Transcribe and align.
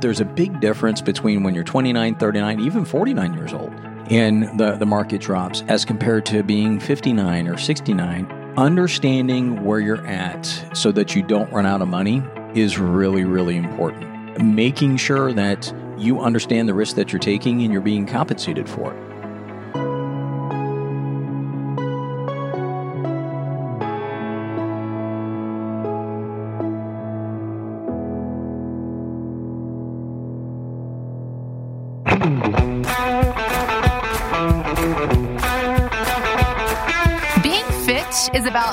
there's 0.00 0.20
a 0.20 0.24
big 0.24 0.60
difference 0.60 1.00
between 1.00 1.42
when 1.42 1.54
you're 1.54 1.64
29, 1.64 2.16
39, 2.16 2.60
even 2.60 2.84
49 2.84 3.34
years 3.34 3.52
old, 3.52 3.72
and 4.10 4.58
the, 4.58 4.72
the 4.76 4.86
market 4.86 5.20
drops 5.20 5.62
as 5.68 5.84
compared 5.84 6.26
to 6.26 6.42
being 6.42 6.80
59 6.80 7.48
or 7.48 7.56
69. 7.56 8.26
Understanding 8.56 9.64
where 9.64 9.78
you're 9.78 10.04
at 10.06 10.44
so 10.74 10.90
that 10.92 11.14
you 11.14 11.22
don't 11.22 11.50
run 11.52 11.66
out 11.66 11.80
of 11.80 11.88
money 11.88 12.22
is 12.54 12.78
really, 12.78 13.24
really 13.24 13.56
important. 13.56 14.42
Making 14.42 14.96
sure 14.96 15.32
that 15.32 15.72
you 15.96 16.20
understand 16.20 16.68
the 16.68 16.74
risk 16.74 16.96
that 16.96 17.12
you're 17.12 17.20
taking 17.20 17.62
and 17.62 17.72
you're 17.72 17.80
being 17.80 18.06
compensated 18.06 18.68
for 18.68 18.92
it. 18.92 19.09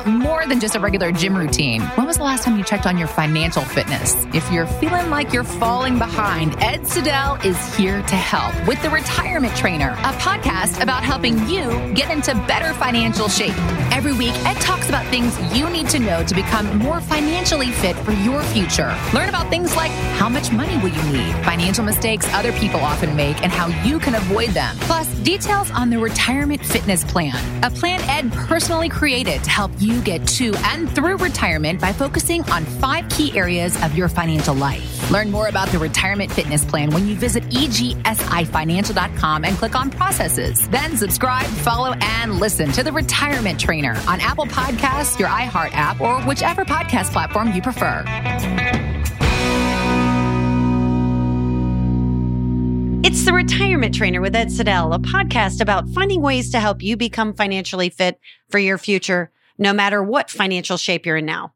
More 0.08 0.46
than 0.46 0.60
just 0.60 0.76
a 0.76 0.80
regular 0.80 1.12
gym 1.12 1.38
routine. 1.38 1.82
When 1.82 2.08
was 2.08 2.18
the 2.18 2.24
last 2.24 2.44
time 2.44 2.58
you 2.58 2.64
checked 2.64 2.86
on 2.86 2.98
your 2.98 3.08
financial 3.08 3.64
fitness? 3.64 4.16
If 4.34 4.52
you're 4.52 4.68
feeling 4.68 5.10
like 5.10 5.34
you're 5.34 5.44
falling 5.44 5.98
behind, 5.98 6.56
Ed 6.62 6.82
Siddell 6.82 7.44
is 7.46 7.58
here 7.76 8.02
to 8.02 8.16
help 8.16 8.54
with 8.68 8.82
The 8.82 8.90
Retirement 8.90 9.56
Trainer, 9.56 9.90
a 9.90 10.14
podcast 10.14 10.82
about 10.82 11.04
helping 11.04 11.48
you 11.48 11.94
get 11.94 12.10
into 12.10 12.34
better 12.48 12.74
financial 12.74 13.28
shape. 13.28 13.56
Every 13.98 14.14
week, 14.14 14.36
Ed 14.46 14.62
talks 14.62 14.90
about 14.90 15.08
things 15.08 15.36
you 15.58 15.68
need 15.72 15.90
to 15.90 15.98
know 15.98 16.24
to 16.24 16.36
become 16.36 16.78
more 16.78 17.02
financially 17.02 17.72
fit 17.72 17.96
for 17.96 18.12
your 18.12 18.44
future. 18.44 18.96
Learn 19.12 19.28
about 19.28 19.50
things 19.50 19.76
like 19.76 19.90
how 20.20 20.30
much 20.30 20.52
money 20.52 20.78
will 20.78 20.90
you 20.90 21.04
need, 21.12 21.34
financial 21.44 21.84
mistakes 21.84 22.32
other 22.32 22.52
people 22.52 22.80
often 22.80 23.16
make, 23.16 23.42
and 23.42 23.52
how 23.52 23.70
you 23.84 23.98
can 23.98 24.14
avoid 24.14 24.50
them. 24.50 24.78
Plus, 24.82 25.08
details 25.22 25.72
on 25.72 25.90
the 25.90 25.98
Retirement 25.98 26.64
Fitness 26.64 27.04
Plan, 27.06 27.64
a 27.64 27.72
plan 27.72 28.00
Ed 28.02 28.32
personally 28.34 28.88
created 28.88 29.44
to 29.44 29.50
help 29.50 29.72
you 29.80 30.00
get 30.04 30.28
to 30.28 30.54
and 30.58 30.88
through 30.92 31.18
retirement 31.18 31.82
by 31.82 31.92
focusing 31.92 32.44
on 32.52 32.66
five 32.66 33.10
key 33.10 33.36
areas 33.36 33.82
of 33.82 33.96
your 33.96 34.10
financial 34.10 34.54
life. 34.54 35.10
Learn 35.10 35.32
more 35.32 35.48
about 35.48 35.70
the 35.70 35.80
retirement 35.80 36.32
fitness 36.32 36.64
plan 36.64 36.92
when 36.92 37.08
you 37.08 37.16
visit 37.16 37.44
egsifinancial.com 37.46 39.44
and 39.44 39.58
click 39.58 39.76
on 39.76 39.90
processes. 39.90 40.68
Then 40.68 40.96
subscribe, 40.98 41.48
follow, 41.48 41.96
and 42.00 42.40
listen 42.40 42.72
to 42.74 42.84
the 42.84 42.92
Retirement 42.92 43.60
Trainer 43.60 43.87
on 44.08 44.20
Apple 44.20 44.46
Podcasts, 44.46 45.20
your 45.20 45.30
iHeart 45.30 45.72
app, 45.74 46.02
or 46.02 46.22
whichever 46.24 46.66
podcast 46.66 47.12
platform 47.12 47.54
you 47.54 47.62
prefer. 47.62 48.04
It's 53.04 53.24
the 53.24 53.34
Retirement 53.34 53.96
Trainer 53.96 54.20
with 54.20 54.36
Ed 54.36 54.50
Siddell, 54.50 54.94
a 54.94 55.00
podcast 55.00 55.62
about 55.62 55.88
finding 55.90 56.22
ways 56.22 56.52
to 56.52 56.60
help 56.60 56.82
you 56.82 56.98
become 56.98 57.34
financially 57.34 57.90
fit 57.90 58.20
for 58.50 58.60
your 58.60 58.78
future 58.78 59.32
no 59.58 59.74
matter 59.74 60.04
what 60.04 60.30
financial 60.30 60.78
shape 60.78 61.06
you're 61.06 61.18
in 61.18 61.26
now. 61.26 61.54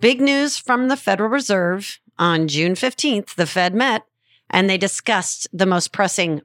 Big 0.00 0.20
news 0.20 0.56
from 0.56 0.88
the 0.88 0.96
Federal 0.96 1.28
Reserve 1.28 2.00
on 2.18 2.48
June 2.48 2.74
15th, 2.74 3.34
the 3.34 3.46
Fed 3.46 3.74
met 3.74 4.04
and 4.50 4.70
they 4.70 4.78
discussed 4.78 5.48
the 5.52 5.66
most 5.66 5.92
pressing 5.92 6.40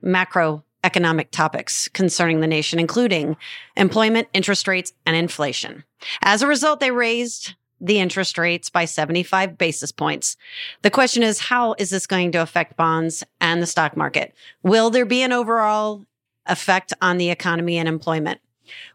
macroeconomic 0.84 1.32
topics 1.32 1.88
concerning 1.90 2.42
the 2.42 2.48
nation, 2.48 2.80
including 2.80 3.38
employment, 3.76 4.28
interest 4.34 4.68
rates, 4.68 4.94
and 5.06 5.16
inflation. 5.16 5.84
As 6.22 6.42
a 6.42 6.48
result, 6.48 6.80
they 6.80 6.92
raised 6.92 7.56
the 7.82 8.00
interest 8.00 8.38
rates 8.38 8.70
by 8.70 8.86
75 8.86 9.58
basis 9.58 9.92
points. 9.92 10.36
The 10.82 10.90
question 10.90 11.24
is, 11.24 11.40
how 11.40 11.76
is 11.78 11.90
this 11.90 12.08
going 12.08 12.32
to 12.34 12.42
affect 12.42 12.76
bonds 12.76 13.24
and 13.40 13.62
the 13.62 13.68
stock 13.68 13.96
market? 13.96 14.34
Will 14.64 14.90
there 14.90 15.06
be 15.06 15.22
an 15.22 15.32
overall 15.32 16.06
effect 16.46 16.94
on 17.02 17.18
the 17.18 17.30
economy 17.30 17.78
and 17.78 17.88
employment? 17.88 18.42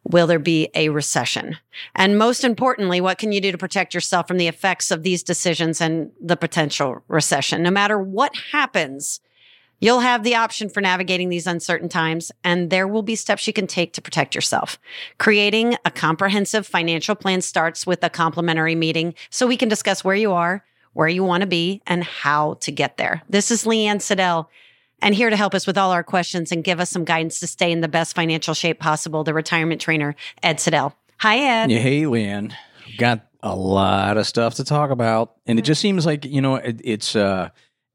Will 0.05 0.27
there 0.27 0.39
be 0.39 0.69
a 0.75 0.91
recession? 0.91 1.57
And 1.95 2.19
most 2.19 2.45
importantly, 2.45 3.01
what 3.01 3.19
can 3.19 3.33
you 3.33 3.41
do 3.41 3.51
to 3.53 3.59
protect 3.59 3.95
yourself 3.95 4.29
from 4.29 4.37
the 4.37 4.49
effects 4.49 4.91
of 4.91 5.03
these 5.03 5.23
decisions 5.23 5.81
and 5.81 6.13
the 6.21 6.37
potential 6.37 7.03
recession? 7.09 7.63
No 7.63 7.71
matter 7.71 7.99
what 7.99 8.37
happens, 8.53 9.21
you'll 9.81 10.01
have 10.01 10.23
the 10.23 10.35
option 10.35 10.69
for 10.69 10.81
navigating 10.81 11.29
these 11.29 11.47
uncertain 11.47 11.89
times, 11.89 12.33
and 12.43 12.71
there 12.71 12.89
will 12.89 13.03
be 13.03 13.17
steps 13.17 13.47
you 13.47 13.53
can 13.53 13.67
take 13.67 13.93
to 13.95 14.03
protect 14.03 14.35
yourself. 14.35 14.79
Creating 15.19 15.77
a 15.85 15.91
comprehensive 15.91 16.67
financial 16.67 17.15
plan 17.15 17.41
starts 17.41 17.87
with 17.87 18.03
a 18.03 18.11
complimentary 18.11 18.75
meeting 18.75 19.15
so 19.31 19.47
we 19.47 19.57
can 19.57 19.69
discuss 19.69 20.05
where 20.05 20.15
you 20.15 20.33
are, 20.33 20.65
where 20.93 21.09
you 21.09 21.25
want 21.25 21.43
to 21.43 21.47
be, 21.47 21.83
and 21.87 22.05
how 22.05 22.55
to 22.61 22.71
get 22.71 22.97
there. 22.97 23.23
This 23.29 23.51
is 23.51 23.65
Leanne 23.65 24.01
Siddell 24.01 24.47
and 25.03 25.15
here 25.15 25.29
to 25.29 25.37
help 25.37 25.55
us 25.55 25.67
with 25.67 25.77
all 25.77 25.91
our 25.91 26.03
questions 26.03 26.51
and 26.51 26.65
give 26.65 26.81
us 26.81 26.89
some 26.89 27.05
guidance 27.05 27.39
to 27.41 27.47
stay 27.47 27.71
in 27.71 27.83
the 27.83 27.89
best 27.89 28.15
financial 28.15 28.55
shape 28.55 28.81
possible, 28.81 29.23
the 29.23 29.35
retirement 29.35 29.81
trainer, 29.81 30.17
Ed 30.43 30.57
Siddell. 30.57 30.95
Hi, 31.19 31.39
Ed. 31.39 31.71
Hey, 31.71 32.03
Leanne. 32.03 32.55
Got 32.97 33.27
a 33.43 33.55
lot 33.55 34.17
of 34.17 34.27
stuff 34.27 34.55
to 34.55 34.65
talk 34.65 34.91
about. 34.91 35.35
And 35.47 35.59
it 35.59 35.63
just 35.63 35.81
seems 35.81 36.07
like, 36.07 36.25
you 36.25 36.41
know, 36.41 36.57
it, 36.57 36.81
it's 36.83 37.15
uh, 37.15 37.51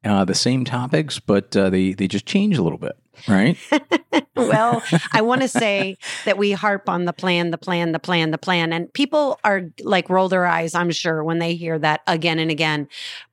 uh, 0.05 0.25
the 0.25 0.35
same 0.35 0.65
topics, 0.65 1.19
but 1.19 1.55
uh, 1.55 1.69
they, 1.69 1.93
they 1.93 2.07
just 2.07 2.25
change 2.25 2.57
a 2.57 2.61
little 2.61 2.77
bit, 2.77 2.97
right? 3.27 3.57
well, 4.35 4.81
I 5.11 5.21
want 5.21 5.41
to 5.41 5.47
say 5.47 5.97
that 6.25 6.37
we 6.37 6.51
harp 6.51 6.87
on 6.87 7.05
the 7.05 7.13
plan, 7.13 7.51
the 7.51 7.57
plan, 7.57 7.91
the 7.91 7.99
plan, 7.99 8.31
the 8.31 8.37
plan. 8.37 8.71
And 8.71 8.91
people 8.93 9.39
are 9.43 9.63
like 9.83 10.09
roll 10.09 10.29
their 10.29 10.45
eyes, 10.45 10.73
I'm 10.73 10.91
sure, 10.91 11.23
when 11.23 11.39
they 11.39 11.55
hear 11.55 11.77
that 11.79 12.01
again 12.07 12.39
and 12.39 12.49
again. 12.49 12.87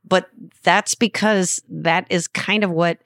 But 0.04 0.28
that's 0.62 0.94
because 0.94 1.62
that 1.68 2.06
is 2.10 2.26
kind 2.28 2.64
of 2.64 2.70
what 2.70 2.98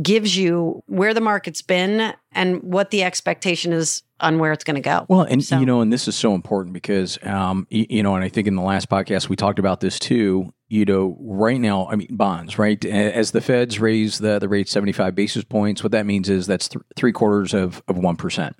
gives 0.00 0.36
you 0.36 0.82
where 0.86 1.12
the 1.12 1.20
market's 1.20 1.62
been 1.62 2.14
and 2.32 2.62
what 2.62 2.90
the 2.90 3.02
expectation 3.02 3.72
is 3.72 4.02
on 4.20 4.38
where 4.38 4.52
it's 4.52 4.64
going 4.64 4.76
to 4.76 4.80
go. 4.80 5.06
Well, 5.08 5.22
and 5.22 5.42
so. 5.42 5.58
you 5.58 5.66
know, 5.66 5.80
and 5.80 5.92
this 5.92 6.08
is 6.08 6.16
so 6.16 6.34
important 6.34 6.72
because, 6.72 7.18
um, 7.24 7.66
you, 7.70 7.86
you, 7.88 8.02
know, 8.02 8.14
and 8.14 8.24
I 8.24 8.28
think 8.28 8.46
in 8.46 8.54
the 8.54 8.62
last 8.62 8.88
podcast 8.88 9.28
we 9.28 9.36
talked 9.36 9.58
about 9.58 9.80
this 9.80 9.98
too. 9.98 10.52
You 10.70 10.84
know, 10.84 11.16
right 11.20 11.58
now, 11.58 11.88
I 11.88 11.96
mean, 11.96 12.08
bonds, 12.10 12.58
right? 12.58 12.82
As 12.84 13.30
the 13.30 13.40
Feds 13.40 13.80
raise 13.80 14.18
the 14.18 14.38
the 14.38 14.48
rate 14.48 14.68
seventy 14.68 14.92
five 14.92 15.14
basis 15.14 15.44
points, 15.44 15.82
what 15.82 15.92
that 15.92 16.04
means 16.04 16.28
is 16.28 16.46
that's 16.46 16.68
th- 16.68 16.84
three 16.94 17.12
quarters 17.12 17.54
of 17.54 17.82
of 17.88 17.96
one 17.96 18.16
percent. 18.16 18.54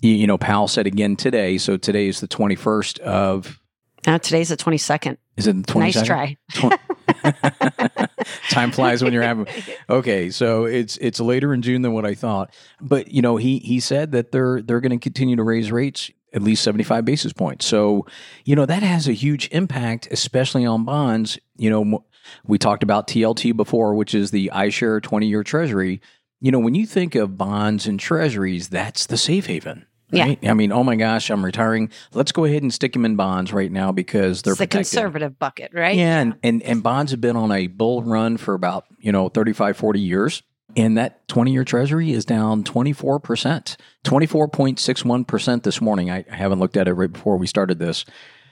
You, 0.00 0.12
you 0.12 0.26
know, 0.26 0.36
Powell 0.36 0.68
said 0.68 0.86
again 0.86 1.16
today. 1.16 1.56
So 1.56 1.76
today 1.76 2.08
is 2.08 2.20
the 2.20 2.26
twenty 2.26 2.54
first 2.54 2.98
of. 3.00 3.60
Uh, 4.06 4.18
today's 4.18 4.50
the 4.50 4.56
twenty 4.56 4.76
second. 4.76 5.16
Is 5.38 5.46
it 5.46 5.56
the 5.56 5.62
twenty 5.62 5.90
second? 5.92 6.08
Nice 6.08 6.36
try. 6.60 6.78
Time 8.50 8.70
flies 8.70 9.02
when 9.02 9.12
you're 9.12 9.22
having. 9.22 9.46
Okay, 9.90 10.30
so 10.30 10.64
it's 10.64 10.96
it's 10.96 11.20
later 11.20 11.52
in 11.52 11.60
June 11.60 11.82
than 11.82 11.92
what 11.92 12.06
I 12.06 12.14
thought, 12.14 12.54
but 12.80 13.08
you 13.08 13.20
know 13.20 13.36
he 13.36 13.58
he 13.58 13.80
said 13.80 14.12
that 14.12 14.32
they're 14.32 14.62
they're 14.62 14.80
going 14.80 14.98
to 14.98 15.02
continue 15.02 15.36
to 15.36 15.42
raise 15.42 15.70
rates 15.70 16.10
at 16.34 16.42
least 16.42 16.62
75 16.62 17.04
basis 17.04 17.32
points. 17.32 17.64
So, 17.64 18.06
you 18.44 18.56
know, 18.56 18.66
that 18.66 18.82
has 18.82 19.08
a 19.08 19.12
huge 19.12 19.48
impact, 19.52 20.08
especially 20.10 20.66
on 20.66 20.84
bonds. 20.84 21.38
You 21.56 21.70
know, 21.70 22.04
we 22.44 22.58
talked 22.58 22.82
about 22.82 23.06
TLT 23.06 23.56
before, 23.56 23.94
which 23.94 24.14
is 24.14 24.30
the 24.30 24.50
iShare 24.52 25.00
20 25.02 25.26
year 25.26 25.44
treasury. 25.44 26.00
You 26.40 26.50
know, 26.50 26.58
when 26.58 26.74
you 26.74 26.86
think 26.86 27.14
of 27.14 27.38
bonds 27.38 27.86
and 27.86 27.98
treasuries, 27.98 28.68
that's 28.68 29.06
the 29.06 29.16
safe 29.16 29.46
haven. 29.46 29.86
Right? 30.12 30.38
Yeah. 30.42 30.50
I 30.50 30.54
mean, 30.54 30.70
oh 30.70 30.84
my 30.84 30.96
gosh, 30.96 31.30
I'm 31.30 31.44
retiring. 31.44 31.90
Let's 32.12 32.30
go 32.30 32.44
ahead 32.44 32.62
and 32.62 32.72
stick 32.72 32.92
them 32.92 33.04
in 33.04 33.16
bonds 33.16 33.52
right 33.52 33.72
now 33.72 33.90
because 33.90 34.42
they're 34.42 34.52
it's 34.52 34.60
the 34.60 34.66
conservative 34.66 35.38
bucket, 35.38 35.72
right? 35.72 35.96
Yeah, 35.96 36.20
and, 36.20 36.34
and, 36.42 36.62
and 36.62 36.82
bonds 36.82 37.10
have 37.12 37.20
been 37.20 37.36
on 37.36 37.50
a 37.50 37.66
bull 37.68 38.02
run 38.02 38.36
for 38.36 38.54
about, 38.54 38.84
you 38.98 39.10
know, 39.10 39.28
35, 39.28 39.76
40 39.76 40.00
years. 40.00 40.42
And 40.76 40.98
that 40.98 41.26
20 41.28 41.52
year 41.52 41.64
treasury 41.64 42.12
is 42.12 42.24
down 42.24 42.64
24%, 42.64 43.76
24.61% 44.04 45.62
this 45.62 45.80
morning. 45.80 46.10
I 46.10 46.24
haven't 46.28 46.58
looked 46.58 46.76
at 46.76 46.88
it 46.88 46.94
right 46.94 47.12
before 47.12 47.36
we 47.36 47.46
started 47.46 47.78
this, 47.78 48.04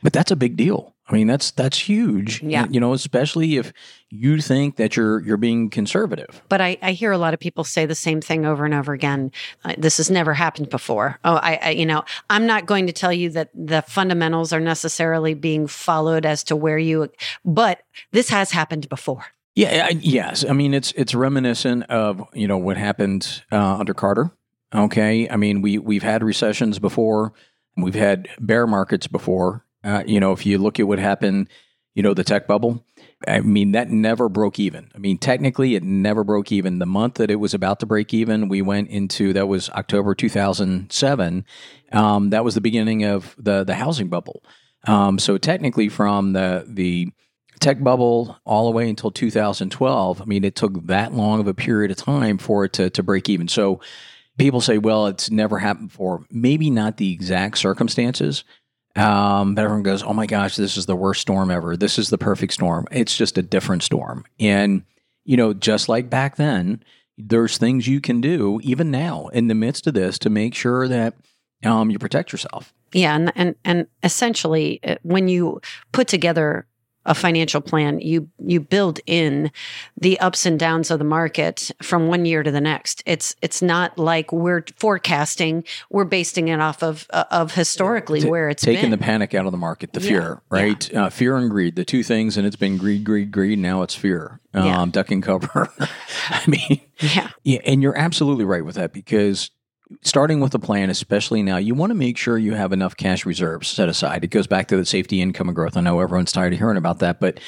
but 0.03 0.12
that's 0.12 0.31
a 0.31 0.37
big 0.37 0.56
deal. 0.56 0.94
I 1.09 1.15
mean, 1.15 1.27
that's 1.27 1.50
that's 1.50 1.78
huge. 1.78 2.43
Yeah. 2.43 2.66
You 2.71 2.78
know, 2.78 2.93
especially 2.93 3.56
if 3.56 3.72
you 4.09 4.41
think 4.41 4.77
that 4.77 4.97
you're 4.97 5.21
you're 5.21 5.37
being 5.37 5.69
conservative. 5.69 6.41
But 6.49 6.61
I, 6.61 6.78
I 6.81 6.93
hear 6.93 7.11
a 7.11 7.19
lot 7.19 7.35
of 7.35 7.41
people 7.41 7.64
say 7.64 7.87
the 7.87 7.94
same 7.94 8.20
thing 8.20 8.46
over 8.46 8.64
and 8.64 8.73
over 8.73 8.93
again. 8.93 9.32
Uh, 9.64 9.75
this 9.76 9.96
has 9.96 10.11
never 10.11 10.32
happened 10.32 10.70
before. 10.70 11.19
Oh, 11.25 11.35
I, 11.35 11.58
I, 11.61 11.70
you 11.70 11.87
know, 11.87 12.05
I'm 12.31 12.46
not 12.46 12.67
going 12.67 12.87
to 12.87 12.93
tell 12.93 13.12
you 13.12 13.31
that 13.31 13.50
the 13.52 13.82
fundamentals 13.82 14.52
are 14.52 14.61
necessarily 14.61 15.35
being 15.35 15.67
followed 15.67 16.25
as 16.25 16.44
to 16.44 16.56
where 16.56 16.79
you, 16.79 17.11
but 17.44 17.82
this 18.12 18.29
has 18.31 18.52
happened 18.52 18.88
before. 18.88 19.26
Yeah. 19.54 19.88
I, 19.90 19.99
yes. 20.00 20.44
I 20.49 20.52
mean, 20.52 20.75
it's 20.75 20.93
it's 20.93 21.14
reminiscent 21.14 21.84
of 21.84 22.22
you 22.32 22.49
know 22.49 22.58
what 22.58 22.76
happened 22.76 23.43
uh, 23.52 23.76
under 23.76 23.94
Carter. 23.94 24.31
Okay. 24.75 25.28
I 25.28 25.37
mean, 25.37 25.62
we 25.62 25.78
we've 25.78 26.02
had 26.02 26.22
recessions 26.22 26.78
before. 26.78 27.32
We've 27.76 27.94
had 27.94 28.28
bear 28.38 28.66
markets 28.66 29.06
before 29.06 29.64
uh, 29.84 30.04
you 30.06 30.20
know, 30.20 30.32
if 30.32 30.46
you 30.46 30.58
look 30.58 30.78
at 30.78 30.87
what 30.87 30.99
happened, 30.99 31.49
you 31.94 32.02
know, 32.02 32.14
the 32.14 32.25
tech 32.25 32.46
bubble, 32.46 32.84
I 33.26 33.40
mean, 33.40 33.72
that 33.72 33.90
never 33.90 34.28
broke 34.28 34.58
even. 34.58 34.90
I 34.94 34.99
mean, 34.99 35.19
technically, 35.19 35.75
it 35.75 35.82
never 35.82 36.25
broke 36.25 36.50
even. 36.50 36.78
The 36.78 36.87
month 36.87 37.14
that 37.14 37.31
it 37.31 37.37
was 37.37 37.55
about 37.55 37.81
to 37.81 37.87
break 37.87 38.14
even, 38.14 38.48
we 38.48 38.62
went 38.62 38.88
into 38.88 39.32
that 39.32 39.46
was 39.46 39.69
October 39.70 40.14
2007. 40.14 41.44
Um, 41.93 42.31
that 42.31 42.44
was 42.44 42.55
the 42.55 42.60
beginning 42.60 43.05
of 43.05 43.34
the 43.38 43.64
the 43.64 43.75
housing 43.75 44.08
bubble. 44.08 44.43
Um, 44.87 45.19
so 45.19 45.38
technically, 45.38 45.88
from 45.88 46.32
the 46.32 46.64
the 46.66 47.12
tech 47.62 47.82
bubble 47.82 48.37
all 48.44 48.67
the 48.67 48.76
way 48.76 48.88
until 48.91 49.11
2012. 49.11 50.20
I 50.20 50.25
mean, 50.25 50.44
it 50.44 50.55
took 50.55 50.87
that 50.87 51.14
long 51.14 51.41
of 51.41 51.47
a 51.47 51.55
period 51.55 51.91
of 51.91 51.97
time 51.97 52.37
for 52.37 52.64
it 52.64 52.75
to, 52.75 52.91
to 52.91 53.03
break 53.03 53.29
even. 53.29 53.49
So 53.49 53.81
people 54.37 54.61
say, 54.61 54.79
well, 54.79 55.06
it's 55.06 55.31
never 55.31 55.59
happened 55.59 55.88
before. 55.88 56.26
Maybe 56.31 56.69
not 56.69 56.97
the 56.97 57.12
exact 57.12 57.59
circumstances. 57.59 58.44
Um, 58.94 59.55
but 59.55 59.64
everyone 59.64 59.85
goes, 59.85 60.03
oh 60.03 60.12
my 60.12 60.26
gosh, 60.26 60.56
this 60.56 60.76
is 60.76 60.85
the 60.85 60.97
worst 60.97 61.23
storm 61.23 61.50
ever. 61.50 61.76
This 61.76 61.99
is 61.99 62.11
the 62.11 62.19
perfect 62.19 62.53
storm. 62.53 62.87
It's 62.91 63.17
just 63.17 63.38
a 63.38 63.43
different 63.43 63.82
storm. 63.82 64.25
And, 64.38 64.85
you 65.25 65.37
know, 65.37 65.55
just 65.55 65.88
like 65.88 66.11
back 66.11 66.37
then, 66.37 66.82
there's 67.17 67.56
things 67.56 67.87
you 67.87 68.00
can 68.00 68.20
do 68.20 68.61
even 68.62 68.91
now 68.91 69.29
in 69.29 69.49
the 69.49 69.55
midst 69.55 69.87
of 69.87 69.94
this 69.94 70.19
to 70.19 70.31
make 70.31 70.55
sure 70.55 70.88
that 70.88 71.15
um, 71.65 71.91
you 71.91 71.99
protect 71.99 72.32
yourself. 72.32 72.75
Yeah, 72.93 73.15
and 73.15 73.32
and 73.35 73.55
and 73.65 73.87
essentially, 74.03 74.81
uh, 74.85 74.97
when 75.03 75.29
you 75.29 75.62
put 75.93 76.08
together 76.08 76.67
a 77.04 77.14
financial 77.14 77.60
plan, 77.60 77.99
you 78.00 78.28
you 78.38 78.60
build 78.60 79.00
in 79.06 79.50
the 80.00 80.19
ups 80.20 80.46
and 80.46 80.58
downs 80.58 80.90
of 80.90 80.99
the 80.99 81.04
market 81.04 81.70
from 81.82 82.06
one 82.08 82.25
year 82.25 82.43
to 82.43 82.50
the 82.50 82.60
next. 82.60 83.02
It's 83.06 83.34
it's 83.43 83.60
not 83.62 83.99
like 83.99 84.32
we're 84.32 84.64
forecasting; 84.76 85.64
we're 85.90 86.04
basing 86.04 86.49
it 86.49 86.60
off 86.60 86.82
of 86.82 87.06
uh, 87.10 87.25
of 87.31 87.54
historically 87.54 88.20
T- 88.20 88.28
where 88.28 88.49
it's 88.49 88.62
taking 88.64 88.82
been. 88.82 88.90
the 88.90 88.99
panic 88.99 89.34
out 89.34 89.46
of 89.46 89.52
the 89.52 89.58
market, 89.58 89.93
the 89.93 90.00
Yeah, 90.00 90.08
fear, 90.08 90.43
right? 90.50 90.94
Uh, 90.94 91.10
fear 91.10 91.37
and 91.37 91.50
greed, 91.50 91.76
the 91.76 91.84
two 91.84 92.02
things, 92.02 92.37
and 92.37 92.46
it's 92.46 92.56
been 92.56 92.76
greed, 92.78 93.05
greed, 93.05 93.32
greed. 93.32 93.58
Now 93.58 93.82
it's 93.82 93.94
fear, 93.94 94.40
um, 94.55 94.66
Yeah. 94.66 94.87
duck 94.90 95.10
and 95.10 95.22
cover. 95.22 95.69
I 96.31 96.43
mean, 96.46 96.81
yeah, 97.00 97.31
Yeah, 97.43 97.60
and 97.64 97.82
you're 97.82 97.96
absolutely 97.98 98.44
right 98.44 98.64
with 98.64 98.76
that 98.76 98.93
because 98.93 99.50
starting 100.03 100.41
with 100.41 100.55
a 100.55 100.59
plan, 100.59 100.91
especially 100.91 101.43
now, 101.43 101.56
you 101.56 101.75
want 101.75 101.91
to 101.91 101.94
make 101.94 102.17
sure 102.17 102.39
you 102.39 102.55
have 102.55 102.73
enough 102.73 102.97
cash 102.97 103.27
reserves 103.27 103.69
set 103.69 103.89
aside. 103.89 104.25
It 104.25 104.29
goes 104.29 104.47
back 104.47 104.69
to 104.69 104.77
the 104.77 104.87
safety, 104.87 105.21
income, 105.21 105.49
and 105.49 105.56
growth. 105.56 105.77
I 105.77 105.81
know 105.81 106.00
everyone's 106.00 106.33
tired 106.33 106.53
of 106.53 106.59
hearing 106.59 106.77
about 106.77 106.99
that, 107.00 107.21
but 107.21 107.41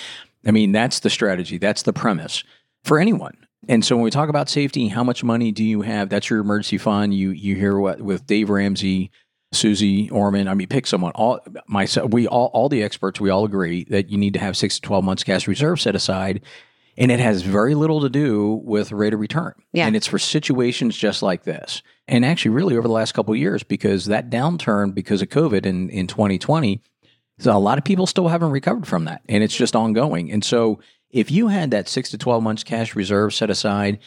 I 0.46 0.50
mean, 0.50 0.72
that's 0.72 1.00
the 1.00 1.10
strategy, 1.10 1.58
that's 1.58 1.82
the 1.82 1.92
premise 1.92 2.44
for 2.82 2.98
anyone. 2.98 3.36
And 3.68 3.84
so 3.84 3.96
when 3.96 4.04
we 4.04 4.10
talk 4.10 4.28
about 4.28 4.48
safety, 4.48 4.88
how 4.88 5.02
much 5.02 5.24
money 5.24 5.50
do 5.50 5.64
you 5.64 5.82
have? 5.82 6.08
That's 6.10 6.28
your 6.28 6.40
emergency 6.40 6.78
fund. 6.78 7.14
You 7.14 7.30
you 7.30 7.56
hear 7.56 7.78
what 7.78 8.00
with 8.00 8.26
Dave 8.26 8.50
Ramsey, 8.50 9.10
Susie 9.52 10.10
Orman. 10.10 10.48
I 10.48 10.54
mean, 10.54 10.68
pick 10.68 10.86
someone. 10.86 11.12
All 11.12 11.40
myself, 11.66 12.12
we 12.12 12.26
all 12.26 12.50
all 12.52 12.68
the 12.68 12.82
experts, 12.82 13.20
we 13.20 13.30
all 13.30 13.44
agree 13.44 13.84
that 13.84 14.10
you 14.10 14.18
need 14.18 14.34
to 14.34 14.40
have 14.40 14.56
six 14.56 14.76
to 14.76 14.82
twelve 14.82 15.04
months 15.04 15.24
cash 15.24 15.48
reserve 15.48 15.80
set 15.80 15.94
aside 15.94 16.42
and 16.96 17.10
it 17.10 17.20
has 17.20 17.42
very 17.42 17.74
little 17.74 18.00
to 18.00 18.08
do 18.08 18.60
with 18.64 18.92
rate 18.92 19.14
of 19.14 19.20
return. 19.20 19.54
Yeah. 19.72 19.86
And 19.86 19.96
it's 19.96 20.06
for 20.06 20.18
situations 20.18 20.96
just 20.96 21.22
like 21.22 21.44
this. 21.44 21.82
And 22.06 22.24
actually, 22.24 22.52
really 22.52 22.76
over 22.76 22.86
the 22.86 22.94
last 22.94 23.12
couple 23.12 23.32
of 23.32 23.40
years, 23.40 23.62
because 23.62 24.06
that 24.06 24.30
downturn 24.30 24.94
because 24.94 25.22
of 25.22 25.28
COVID 25.28 25.66
in, 25.66 25.90
in 25.90 26.06
2020, 26.06 26.82
so 27.38 27.56
a 27.56 27.58
lot 27.58 27.78
of 27.78 27.84
people 27.84 28.06
still 28.06 28.28
haven't 28.28 28.50
recovered 28.50 28.86
from 28.86 29.06
that. 29.06 29.22
And 29.28 29.42
it's 29.42 29.56
just 29.56 29.74
ongoing. 29.74 30.30
And 30.30 30.44
so 30.44 30.80
if 31.10 31.30
you 31.30 31.48
had 31.48 31.70
that 31.72 31.88
six 31.88 32.10
to 32.10 32.18
12 32.18 32.42
months 32.42 32.62
cash 32.62 32.94
reserve 32.94 33.34
set 33.34 33.50
aside, 33.50 33.98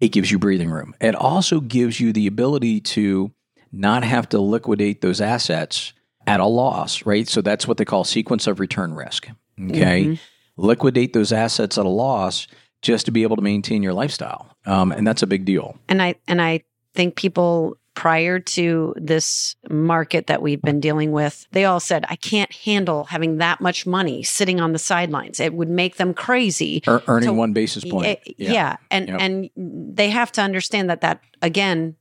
it 0.00 0.08
gives 0.08 0.30
you 0.30 0.38
breathing 0.38 0.70
room. 0.70 0.94
It 1.00 1.14
also 1.14 1.60
gives 1.60 2.00
you 2.00 2.12
the 2.12 2.26
ability 2.26 2.80
to 2.80 3.32
not 3.72 4.04
have 4.04 4.28
to 4.30 4.40
liquidate 4.40 5.00
those 5.00 5.20
assets 5.20 5.92
at 6.26 6.40
a 6.40 6.46
loss, 6.46 7.06
right? 7.06 7.28
So 7.28 7.40
that's 7.40 7.66
what 7.66 7.76
they 7.76 7.84
call 7.84 8.04
sequence 8.04 8.46
of 8.46 8.60
return 8.60 8.94
risk. 8.94 9.28
Okay. 9.60 10.04
Mhm. 10.04 10.18
Liquidate 10.56 11.12
those 11.12 11.32
assets 11.32 11.78
at 11.78 11.84
a 11.86 11.88
loss 11.88 12.46
just 12.82 13.06
to 13.06 13.12
be 13.12 13.22
able 13.22 13.36
to 13.36 13.42
maintain 13.42 13.82
your 13.82 13.92
lifestyle. 13.94 14.54
Um, 14.66 14.92
and 14.92 15.06
that's 15.06 15.22
a 15.22 15.26
big 15.26 15.44
deal. 15.44 15.76
and 15.88 16.02
I 16.02 16.14
and 16.28 16.40
I 16.40 16.60
think 16.94 17.16
people 17.16 17.76
prior 17.94 18.40
to 18.40 18.92
this 18.96 19.54
market 19.70 20.26
that 20.26 20.42
we've 20.42 20.60
been 20.62 20.80
dealing 20.80 21.12
with, 21.12 21.46
they 21.52 21.64
all 21.64 21.78
said, 21.80 22.04
"I 22.08 22.16
can't 22.16 22.52
handle 22.52 23.04
having 23.04 23.38
that 23.38 23.60
much 23.60 23.86
money 23.86 24.22
sitting 24.24 24.60
on 24.60 24.72
the 24.72 24.78
sidelines. 24.80 25.38
It 25.40 25.54
would 25.54 25.68
make 25.68 25.96
them 25.96 26.12
crazy." 26.14 26.82
Ear- 26.88 27.02
earning 27.06 27.28
So- 27.28 27.34
one 27.34 27.52
basis 27.52 27.84
point. 27.84 28.06
Eh, 28.06 28.16
yeah. 28.38 28.76
And 28.90 29.08
Yep. 29.08 29.18
and 29.20 29.50
they 29.56 30.10
have 30.10 30.32
to 30.32 30.40
understand 30.42 30.90
that 30.90 31.00
that 31.02 31.20
again 31.42 31.96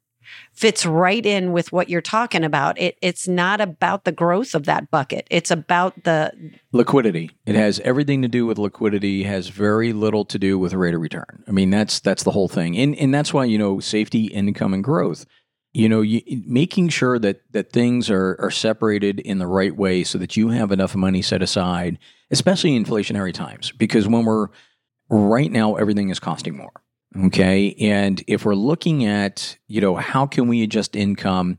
fits 0.54 0.86
right 0.86 1.26
in 1.26 1.52
with 1.52 1.72
what 1.72 1.90
you're 1.90 2.02
talking 2.02 2.44
about. 2.44 2.80
It 2.80 2.98
it's 3.02 3.28
not 3.28 3.62
about 3.62 4.04
the 4.04 4.12
growth 4.12 4.56
of 4.56 4.66
that 4.66 4.92
bucket. 4.92 5.28
It's 5.30 5.52
about 5.52 6.04
the 6.04 6.32
Liquidity. 6.72 7.32
It 7.46 7.56
has 7.56 7.80
everything 7.82 8.22
to 8.24 8.28
do 8.28 8.46
with 8.46 8.58
liquidity, 8.58 9.24
has 9.24 9.50
very 9.50 9.94
little 9.94 10.26
to 10.26 10.40
do 10.40 10.58
with 10.58 10.74
rate 10.74 10.94
of 10.94 11.02
return. 11.02 11.44
I 11.48 11.52
mean, 11.52 11.70
that's 11.70 12.00
that's 12.00 12.24
the 12.24 12.32
whole 12.32 12.48
thing. 12.48 12.78
And 12.78 12.96
and 12.96 13.14
that's 13.14 13.34
why, 13.34 13.46
you 13.46 13.58
know, 13.58 13.80
safety, 13.80 14.26
income, 14.26 14.74
and 14.74 14.84
growth. 14.84 15.26
You 15.76 15.90
know, 15.90 16.02
you, 16.02 16.22
making 16.46 16.90
sure 16.90 17.18
that 17.20 17.42
that 17.52 17.72
things 17.72 18.10
are 18.10 18.38
are 18.40 18.52
separated 18.52 19.20
in 19.20 19.40
the 19.40 19.48
right 19.48 19.76
way 19.76 20.04
so 20.04 20.18
that 20.18 20.38
you 20.38 20.50
have 20.50 20.72
enough 20.72 20.96
money 20.96 21.22
set 21.22 21.42
aside, 21.42 21.98
especially 22.32 22.76
in 22.76 22.84
inflationary 22.84 23.34
times. 23.34 23.72
Because 23.72 24.08
when 24.08 24.26
we're 24.26 24.50
right 25.10 25.52
now 25.52 25.76
everything 25.76 26.10
is 26.10 26.20
costing 26.20 26.58
more. 26.58 26.83
Okay. 27.18 27.76
And 27.80 28.24
if 28.28 28.46
we're 28.46 28.56
looking 28.56 29.06
at, 29.06 29.58
you 29.68 29.82
know, 29.82 29.96
how 29.96 30.26
can 30.26 30.48
we 30.48 30.64
adjust 30.64 30.96
income 30.96 31.58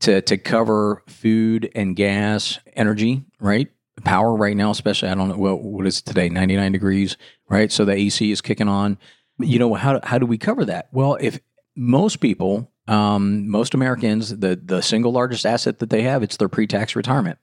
to 0.00 0.20
to 0.22 0.36
cover 0.36 1.02
food 1.06 1.70
and 1.74 1.96
gas, 1.96 2.58
energy, 2.74 3.24
right? 3.40 3.68
Power 4.04 4.34
right 4.34 4.56
now, 4.56 4.70
especially 4.70 5.08
I 5.08 5.14
don't 5.14 5.28
know 5.28 5.36
what 5.36 5.62
what 5.62 5.86
is 5.86 6.02
today, 6.02 6.28
99 6.28 6.72
degrees, 6.72 7.16
right? 7.48 7.70
So 7.70 7.84
the 7.84 7.92
AC 7.92 8.30
is 8.30 8.40
kicking 8.40 8.68
on. 8.68 8.98
You 9.38 9.58
know, 9.58 9.74
how 9.74 10.00
how 10.02 10.18
do 10.18 10.26
we 10.26 10.38
cover 10.38 10.64
that? 10.64 10.88
Well, 10.92 11.16
if 11.20 11.40
most 11.76 12.20
people, 12.20 12.70
um, 12.88 13.48
most 13.48 13.74
Americans, 13.74 14.36
the 14.36 14.60
the 14.62 14.80
single 14.80 15.12
largest 15.12 15.46
asset 15.46 15.78
that 15.78 15.90
they 15.90 16.02
have, 16.02 16.22
it's 16.22 16.36
their 16.36 16.48
pre-tax 16.48 16.96
retirement. 16.96 17.38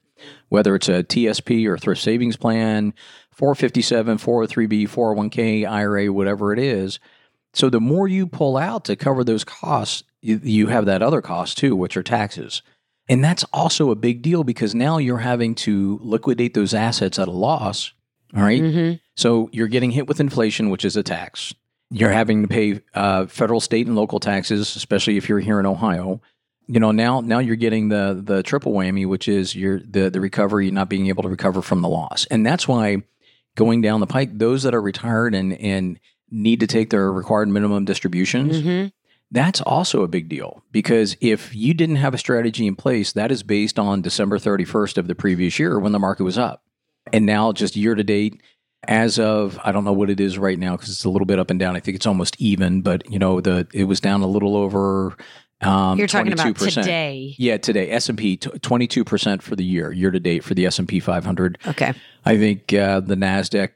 Whether 0.48 0.74
it's 0.74 0.88
a 0.88 1.02
TSP 1.02 1.66
or 1.66 1.76
thrift 1.76 2.00
savings 2.00 2.36
plan, 2.36 2.94
457, 3.32 4.18
403b, 4.18 4.82
401k, 4.88 5.68
IRA, 5.68 6.12
whatever 6.12 6.52
it 6.52 6.58
is. 6.58 7.00
So 7.54 7.70
the 7.70 7.80
more 7.80 8.06
you 8.08 8.26
pull 8.26 8.56
out 8.56 8.84
to 8.86 8.96
cover 8.96 9.24
those 9.24 9.44
costs, 9.44 10.02
you, 10.20 10.40
you 10.42 10.66
have 10.66 10.86
that 10.86 11.02
other 11.02 11.22
cost 11.22 11.56
too, 11.56 11.74
which 11.74 11.96
are 11.96 12.02
taxes. 12.02 12.62
And 13.08 13.22
that's 13.22 13.44
also 13.52 13.90
a 13.90 13.94
big 13.96 14.22
deal 14.22 14.44
because 14.44 14.74
now 14.74 14.98
you're 14.98 15.18
having 15.18 15.54
to 15.56 15.98
liquidate 16.02 16.54
those 16.54 16.74
assets 16.74 17.18
at 17.18 17.28
a 17.28 17.32
loss. 17.32 17.92
All 18.36 18.42
right? 18.42 18.62
Mhm. 18.62 19.00
So 19.16 19.48
you're 19.52 19.68
getting 19.68 19.90
hit 19.92 20.08
with 20.08 20.20
inflation, 20.20 20.70
which 20.70 20.84
is 20.84 20.96
a 20.96 21.02
tax. 21.02 21.54
You're 21.90 22.10
having 22.10 22.42
to 22.42 22.48
pay 22.48 22.80
uh, 22.94 23.26
federal, 23.26 23.60
state, 23.60 23.86
and 23.86 23.94
local 23.94 24.18
taxes, 24.18 24.74
especially 24.74 25.16
if 25.16 25.28
you're 25.28 25.38
here 25.38 25.60
in 25.60 25.66
Ohio. 25.66 26.20
You 26.66 26.80
know 26.80 26.92
now 26.92 27.20
now 27.20 27.40
you're 27.40 27.56
getting 27.56 27.90
the 27.90 28.20
the 28.24 28.42
triple 28.42 28.72
whammy, 28.72 29.06
which 29.06 29.28
is 29.28 29.54
your 29.54 29.80
the 29.80 30.08
the 30.08 30.20
recovery, 30.20 30.70
not 30.70 30.88
being 30.88 31.08
able 31.08 31.22
to 31.22 31.28
recover 31.28 31.60
from 31.60 31.82
the 31.82 31.88
loss, 31.90 32.24
and 32.30 32.44
that's 32.44 32.66
why 32.66 33.02
going 33.54 33.82
down 33.82 34.00
the 34.00 34.06
pike, 34.06 34.38
those 34.38 34.62
that 34.62 34.74
are 34.74 34.80
retired 34.80 35.34
and 35.34 35.52
and 35.58 36.00
need 36.34 36.60
to 36.60 36.66
take 36.66 36.90
their 36.90 37.12
required 37.12 37.48
minimum 37.48 37.84
distributions, 37.84 38.60
Mhm. 38.62 38.92
that's 39.30 39.60
also 39.62 40.02
a 40.02 40.08
big 40.08 40.28
deal 40.28 40.62
because 40.72 41.16
if 41.20 41.54
you 41.54 41.72
didn't 41.74 41.96
have 41.96 42.12
a 42.14 42.18
strategy 42.18 42.66
in 42.66 42.74
place, 42.76 43.12
that 43.12 43.30
is 43.30 43.42
based 43.42 43.78
on 43.78 44.02
December 44.02 44.38
31st 44.38 44.98
of 44.98 45.06
the 45.06 45.14
previous 45.14 45.58
year 45.58 45.78
when 45.78 45.92
the 45.92 45.98
market 45.98 46.24
was 46.24 46.36
up. 46.36 46.62
And 47.12 47.24
now, 47.26 47.52
just 47.52 47.76
year 47.76 47.94
to 47.94 48.02
date, 48.02 48.40
as 48.88 49.18
of 49.18 49.58
I 49.64 49.72
don't 49.72 49.84
know 49.84 49.92
what 49.92 50.10
it 50.10 50.20
is 50.20 50.36
right 50.38 50.58
now 50.58 50.72
because 50.76 50.88
it's 50.90 51.04
a 51.04 51.10
little 51.10 51.26
bit 51.26 51.38
up 51.38 51.50
and 51.50 51.58
down. 51.60 51.76
I 51.76 51.80
think 51.80 51.94
it's 51.96 52.06
almost 52.06 52.34
even, 52.40 52.82
but 52.82 53.10
you 53.10 53.18
know 53.18 53.40
the 53.40 53.66
it 53.72 53.84
was 53.84 54.00
down 54.00 54.22
a 54.22 54.26
little 54.26 54.56
over. 54.56 55.16
Um, 55.60 55.96
You're 55.98 56.06
talking 56.08 56.32
about 56.32 56.44
22%. 56.54 56.82
today. 56.84 57.34
Yeah, 57.38 57.56
today 57.58 57.90
S 57.90 58.08
and 58.08 58.18
P 58.18 58.36
twenty 58.36 58.86
two 58.86 59.04
percent 59.04 59.42
for 59.42 59.54
the 59.56 59.64
year, 59.64 59.92
year 59.92 60.10
to 60.10 60.20
date 60.20 60.44
for 60.44 60.52
the 60.54 60.66
S 60.66 60.78
and 60.78 60.88
P 60.88 61.00
500. 61.00 61.58
Okay. 61.66 61.92
I 62.26 62.36
think 62.36 62.72
uh, 62.74 63.00
the 63.00 63.14
Nasdaq, 63.14 63.70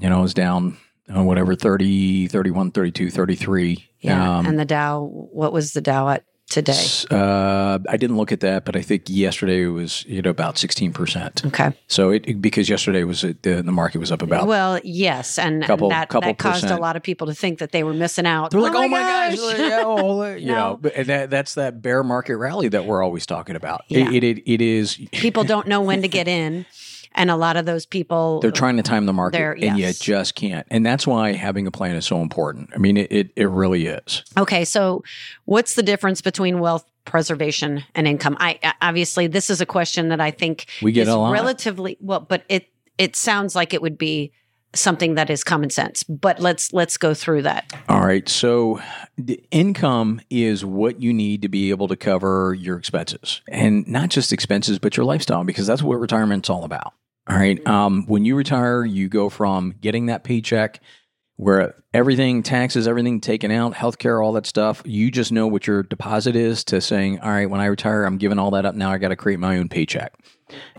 you 0.00 0.08
know, 0.08 0.22
is 0.24 0.32
down 0.32 0.76
uh, 1.14 1.22
whatever 1.22 1.54
30, 1.54 2.28
31, 2.28 2.70
32, 2.70 3.10
33. 3.10 3.88
Yeah. 4.00 4.38
Um, 4.38 4.46
and 4.46 4.58
the 4.58 4.64
Dow, 4.64 5.02
what 5.32 5.52
was 5.52 5.72
the 5.72 5.80
Dow 5.80 6.08
at 6.10 6.24
today? 6.50 6.84
Uh, 7.10 7.78
I 7.88 7.96
didn't 7.96 8.16
look 8.18 8.30
at 8.32 8.40
that, 8.40 8.64
but 8.66 8.76
I 8.76 8.82
think 8.82 9.04
yesterday 9.08 9.62
it 9.64 9.68
was 9.68 10.04
you 10.04 10.20
know 10.20 10.28
about 10.28 10.58
sixteen 10.58 10.92
percent. 10.92 11.42
Okay. 11.46 11.72
So 11.88 12.10
it, 12.10 12.28
it- 12.28 12.42
because 12.42 12.68
yesterday 12.68 13.02
was 13.04 13.24
uh, 13.24 13.32
the 13.42 13.62
the 13.62 13.72
market 13.72 13.98
was 13.98 14.12
up 14.12 14.20
about. 14.20 14.46
Well, 14.46 14.78
yes, 14.84 15.38
and 15.38 15.54
and 15.56 15.64
Couple- 15.64 15.88
that, 15.88 16.10
couple 16.10 16.28
that 16.28 16.38
caused 16.38 16.66
a 16.66 16.76
lot 16.76 16.96
of 16.96 17.02
people 17.02 17.26
to 17.28 17.34
think 17.34 17.60
that 17.60 17.72
they 17.72 17.82
were 17.82 17.94
missing 17.94 18.26
out. 18.26 18.50
they're 18.50 18.60
like, 18.60 18.74
oh 18.74 18.86
my 18.88 18.98
gosh, 19.00 19.36
gosh. 19.36 19.58
yeah, 19.58 19.82
oh, 19.84 20.34
you 20.34 20.46
No. 20.48 20.54
know, 20.54 20.78
but 20.82 20.94
and 20.96 21.06
that, 21.06 21.30
that's 21.30 21.54
that 21.54 21.80
bear 21.80 22.02
market 22.04 22.36
rally 22.36 22.68
that 22.68 22.84
we're 22.84 23.02
always 23.02 23.24
talking 23.24 23.56
about. 23.56 23.82
Yeah. 23.88 24.10
It, 24.10 24.22
it, 24.22 24.42
it 24.52 24.60
is. 24.60 24.98
people 25.12 25.44
don't 25.44 25.66
know 25.66 25.80
when 25.80 26.02
to 26.02 26.08
get 26.08 26.28
in, 26.28 26.66
and 27.14 27.30
a 27.30 27.36
lot 27.36 27.56
of 27.56 27.64
those 27.66 27.86
people 27.86 28.40
They're 28.40 28.50
trying 28.50 28.76
to 28.76 28.82
time 28.82 29.06
the 29.06 29.12
market, 29.12 29.38
They're- 29.38 29.56
and 29.60 29.78
you 29.78 29.92
just 29.92 30.34
can't. 30.34 30.66
And 30.70 30.84
that's 30.84 31.06
why 31.06 31.32
having 31.32 31.66
a 31.66 31.70
plan 31.70 31.96
is 31.96 32.06
so 32.06 32.20
important. 32.20 32.70
I 32.74 32.78
mean, 32.78 32.96
it, 32.96 33.12
it, 33.12 33.30
it 33.36 33.48
really 33.48 33.86
is. 33.86 34.24
Okay, 34.36 34.64
so 34.64 35.02
what's 35.44 35.74
the 35.74 35.82
difference 35.82 36.20
between 36.20 36.58
wealth 36.60 36.84
preservation 37.04 37.84
and 37.94 38.06
income? 38.08 38.36
I 38.40 38.58
obviously 38.82 39.26
this 39.26 39.50
is 39.50 39.60
a 39.60 39.66
question 39.66 40.08
that 40.08 40.20
I 40.20 40.30
think 40.30 40.66
We 40.82 40.92
get 40.92 41.02
is 41.02 41.08
a 41.08 41.16
lot. 41.16 41.32
relatively 41.32 41.96
well, 42.00 42.20
but 42.20 42.44
it 42.48 42.68
it 42.98 43.16
sounds 43.16 43.54
like 43.54 43.74
it 43.74 43.82
would 43.82 43.98
be 43.98 44.32
something 44.74 45.14
that 45.14 45.30
is 45.30 45.44
common 45.44 45.70
sense. 45.70 46.02
But 46.02 46.40
let's 46.40 46.72
let's 46.72 46.96
go 46.96 47.14
through 47.14 47.42
that. 47.42 47.72
All 47.88 48.04
right. 48.04 48.28
So 48.28 48.80
the 49.16 49.40
income 49.52 50.20
is 50.30 50.64
what 50.64 51.00
you 51.00 51.12
need 51.12 51.42
to 51.42 51.48
be 51.48 51.70
able 51.70 51.86
to 51.88 51.96
cover 51.96 52.54
your 52.58 52.76
expenses 52.76 53.40
and 53.48 53.86
not 53.86 54.08
just 54.10 54.32
expenses, 54.32 54.78
but 54.80 54.96
your 54.96 55.06
lifestyle, 55.06 55.44
because 55.44 55.66
that's 55.68 55.82
what 55.82 56.00
retirement's 56.00 56.50
all 56.50 56.64
about. 56.64 56.92
All 57.28 57.36
right. 57.36 57.64
Um, 57.66 58.04
when 58.06 58.24
you 58.24 58.36
retire, 58.36 58.84
you 58.84 59.08
go 59.08 59.28
from 59.30 59.74
getting 59.80 60.06
that 60.06 60.24
paycheck 60.24 60.80
where 61.36 61.82
everything, 61.92 62.42
taxes, 62.42 62.86
everything 62.86 63.20
taken 63.20 63.50
out, 63.50 63.74
healthcare, 63.74 64.22
all 64.24 64.32
that 64.32 64.46
stuff, 64.46 64.82
you 64.84 65.10
just 65.10 65.32
know 65.32 65.46
what 65.46 65.66
your 65.66 65.82
deposit 65.82 66.36
is 66.36 66.62
to 66.64 66.80
saying, 66.80 67.18
all 67.20 67.30
right, 67.30 67.50
when 67.50 67.60
I 67.60 67.66
retire, 67.66 68.04
I'm 68.04 68.18
giving 68.18 68.38
all 68.38 68.52
that 68.52 68.66
up. 68.66 68.74
Now 68.74 68.90
I 68.90 68.98
got 68.98 69.08
to 69.08 69.16
create 69.16 69.40
my 69.40 69.58
own 69.58 69.68
paycheck. 69.68 70.14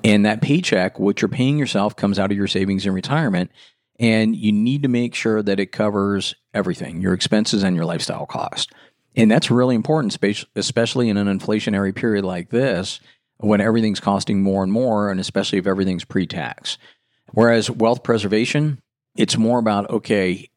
And 0.04 0.26
that 0.26 0.42
paycheck, 0.42 1.00
what 1.00 1.22
you're 1.22 1.30
paying 1.30 1.58
yourself, 1.58 1.96
comes 1.96 2.20
out 2.20 2.32
of 2.32 2.38
your 2.38 2.48
savings 2.48 2.86
in 2.86 2.94
retirement. 2.94 3.52
And 4.00 4.36
you 4.36 4.52
need 4.52 4.84
to 4.84 4.90
make 4.90 5.16
sure 5.16 5.42
that 5.42 5.60
it 5.60 5.72
covers 5.72 6.36
everything 6.54 7.02
your 7.02 7.14
expenses 7.14 7.64
and 7.64 7.76
your 7.76 7.86
lifestyle 7.86 8.26
cost. 8.26 8.72
And 9.16 9.32
that's 9.32 9.50
really 9.50 9.76
important, 9.76 10.18
especially 10.56 11.10
in 11.10 11.18
an 11.18 11.28
inflationary 11.28 11.96
period 11.96 12.26
like 12.26 12.50
this 12.50 13.00
when 13.38 13.62
everything's 13.62 14.00
costing 14.00 14.42
more 14.42 14.64
and 14.64 14.72
more, 14.72 15.10
and 15.10 15.20
especially 15.20 15.60
if 15.60 15.68
everything's 15.68 16.06
pre 16.06 16.26
tax. 16.26 16.78
Whereas 17.32 17.70
wealth 17.70 18.04
preservation, 18.04 18.80
it's 19.16 19.38
more 19.38 19.60
about 19.60 19.90
okay, 19.90 20.50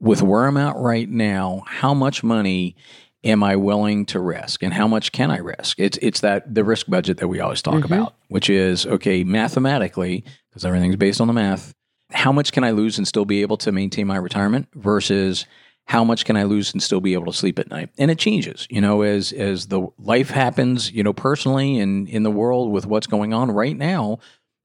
with 0.00 0.22
where 0.22 0.46
I'm 0.46 0.56
at 0.56 0.76
right 0.76 1.08
now, 1.08 1.62
how 1.66 1.94
much 1.94 2.22
money 2.22 2.76
am 3.24 3.42
I 3.42 3.56
willing 3.56 4.04
to 4.06 4.20
risk 4.20 4.62
and 4.62 4.74
how 4.74 4.88
much 4.88 5.12
can 5.12 5.30
I 5.30 5.38
risk? 5.38 5.78
It's 5.78 5.98
it's 6.02 6.20
that 6.20 6.54
the 6.54 6.64
risk 6.64 6.86
budget 6.88 7.18
that 7.18 7.28
we 7.28 7.40
always 7.40 7.62
talk 7.62 7.76
mm-hmm. 7.76 7.92
about, 7.92 8.14
which 8.28 8.50
is 8.50 8.86
okay, 8.86 9.24
mathematically, 9.24 10.24
because 10.50 10.64
everything's 10.64 10.96
based 10.96 11.20
on 11.20 11.28
the 11.28 11.32
math, 11.32 11.72
how 12.10 12.32
much 12.32 12.52
can 12.52 12.64
I 12.64 12.72
lose 12.72 12.98
and 12.98 13.08
still 13.08 13.24
be 13.24 13.42
able 13.42 13.56
to 13.58 13.72
maintain 13.72 14.06
my 14.06 14.16
retirement 14.16 14.68
versus 14.74 15.46
how 15.86 16.04
much 16.04 16.24
can 16.24 16.36
I 16.36 16.44
lose 16.44 16.72
and 16.72 16.82
still 16.82 17.00
be 17.00 17.14
able 17.14 17.26
to 17.26 17.32
sleep 17.32 17.58
at 17.58 17.70
night? 17.70 17.90
And 17.98 18.10
it 18.10 18.18
changes, 18.18 18.66
you 18.70 18.80
know, 18.80 19.02
as 19.02 19.32
as 19.32 19.66
the 19.66 19.88
life 19.98 20.30
happens, 20.30 20.90
you 20.90 21.02
know, 21.02 21.12
personally 21.12 21.78
and 21.78 22.08
in 22.08 22.22
the 22.22 22.30
world 22.30 22.70
with 22.70 22.86
what's 22.86 23.06
going 23.06 23.34
on 23.34 23.50
right 23.50 23.76
now. 23.76 24.18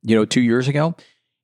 You 0.03 0.15
know, 0.15 0.25
two 0.25 0.41
years 0.41 0.67
ago, 0.67 0.95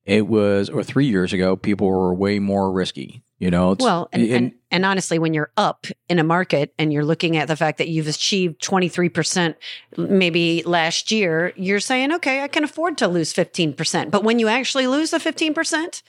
it 0.04 0.26
was 0.26 0.70
or 0.70 0.82
three 0.84 1.06
years 1.06 1.32
ago, 1.32 1.56
people 1.56 1.88
were 1.88 2.14
way 2.14 2.38
more 2.38 2.70
risky. 2.70 3.23
You 3.40 3.50
know, 3.50 3.74
well, 3.80 4.08
and, 4.12 4.22
and, 4.22 4.54
and 4.70 4.86
honestly, 4.86 5.18
when 5.18 5.34
you're 5.34 5.50
up 5.56 5.88
in 6.08 6.20
a 6.20 6.24
market 6.24 6.72
and 6.78 6.92
you're 6.92 7.04
looking 7.04 7.36
at 7.36 7.48
the 7.48 7.56
fact 7.56 7.78
that 7.78 7.88
you've 7.88 8.06
achieved 8.06 8.62
23% 8.62 9.56
maybe 9.96 10.62
last 10.62 11.10
year, 11.10 11.52
you're 11.56 11.80
saying, 11.80 12.12
okay, 12.12 12.42
I 12.42 12.48
can 12.48 12.62
afford 12.62 12.96
to 12.98 13.08
lose 13.08 13.34
15%. 13.34 14.12
But 14.12 14.22
when 14.22 14.38
you 14.38 14.46
actually 14.46 14.86
lose 14.86 15.10
the 15.10 15.18
15% 15.18 16.02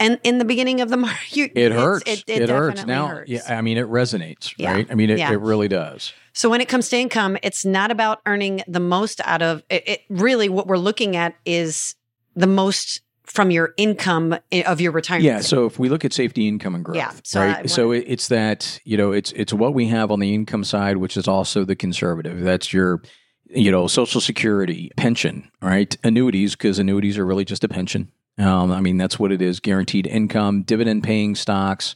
and 0.00 0.20
in 0.24 0.38
the 0.38 0.44
beginning 0.44 0.80
of 0.80 0.88
the 0.88 0.96
market, 0.96 1.36
you, 1.36 1.50
it 1.54 1.70
hurts. 1.70 2.10
It, 2.10 2.24
it, 2.26 2.42
it 2.42 2.48
hurts. 2.48 2.84
Now, 2.84 3.06
hurts. 3.06 3.30
yeah, 3.30 3.42
I 3.48 3.62
mean, 3.62 3.78
it 3.78 3.86
resonates, 3.86 4.52
yeah. 4.58 4.72
right? 4.72 4.86
I 4.90 4.96
mean, 4.96 5.08
it, 5.08 5.18
yeah. 5.18 5.30
it 5.30 5.40
really 5.40 5.68
does. 5.68 6.12
So 6.32 6.50
when 6.50 6.60
it 6.60 6.68
comes 6.68 6.88
to 6.88 6.96
income, 6.96 7.36
it's 7.44 7.64
not 7.64 7.92
about 7.92 8.20
earning 8.26 8.62
the 8.66 8.80
most 8.80 9.20
out 9.24 9.42
of 9.42 9.62
it. 9.70 9.86
it 9.86 10.00
really, 10.08 10.48
what 10.48 10.66
we're 10.66 10.78
looking 10.78 11.14
at 11.14 11.36
is 11.44 11.94
the 12.34 12.46
most 12.48 13.02
from 13.24 13.50
your 13.50 13.74
income 13.76 14.36
of 14.66 14.80
your 14.80 14.92
retirement. 14.92 15.24
Yeah. 15.24 15.40
So 15.40 15.66
if 15.66 15.78
we 15.78 15.88
look 15.88 16.04
at 16.04 16.12
safety, 16.12 16.48
income, 16.48 16.74
and 16.74 16.84
growth, 16.84 16.96
yeah, 16.96 17.12
so 17.24 17.40
right? 17.40 17.70
so 17.70 17.92
it's 17.92 18.28
that 18.28 18.80
you 18.84 18.96
know 18.96 19.12
it's 19.12 19.32
it's 19.32 19.52
what 19.52 19.74
we 19.74 19.88
have 19.88 20.10
on 20.10 20.20
the 20.20 20.34
income 20.34 20.64
side, 20.64 20.96
which 20.96 21.16
is 21.16 21.28
also 21.28 21.64
the 21.64 21.76
conservative. 21.76 22.40
That's 22.40 22.72
your 22.72 23.02
you 23.48 23.70
know 23.70 23.86
Social 23.86 24.20
Security, 24.20 24.90
pension, 24.96 25.50
right? 25.60 25.96
Annuities, 26.02 26.56
because 26.56 26.78
annuities 26.78 27.18
are 27.18 27.26
really 27.26 27.44
just 27.44 27.64
a 27.64 27.68
pension. 27.68 28.10
Um, 28.38 28.72
I 28.72 28.80
mean 28.80 28.96
that's 28.96 29.18
what 29.18 29.32
it 29.32 29.40
is: 29.40 29.60
guaranteed 29.60 30.06
income, 30.06 30.62
dividend 30.62 31.02
paying 31.04 31.34
stocks. 31.34 31.94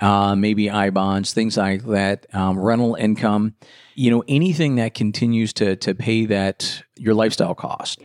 Uh, 0.00 0.36
maybe 0.36 0.70
I 0.70 0.90
bonds, 0.90 1.32
things 1.32 1.56
like 1.56 1.84
that, 1.86 2.26
um, 2.32 2.56
rental 2.56 2.94
income, 2.94 3.56
you 3.96 4.12
know, 4.12 4.22
anything 4.28 4.76
that 4.76 4.94
continues 4.94 5.52
to 5.54 5.74
to 5.76 5.94
pay 5.94 6.26
that 6.26 6.82
your 6.96 7.14
lifestyle 7.14 7.54
cost 7.54 8.00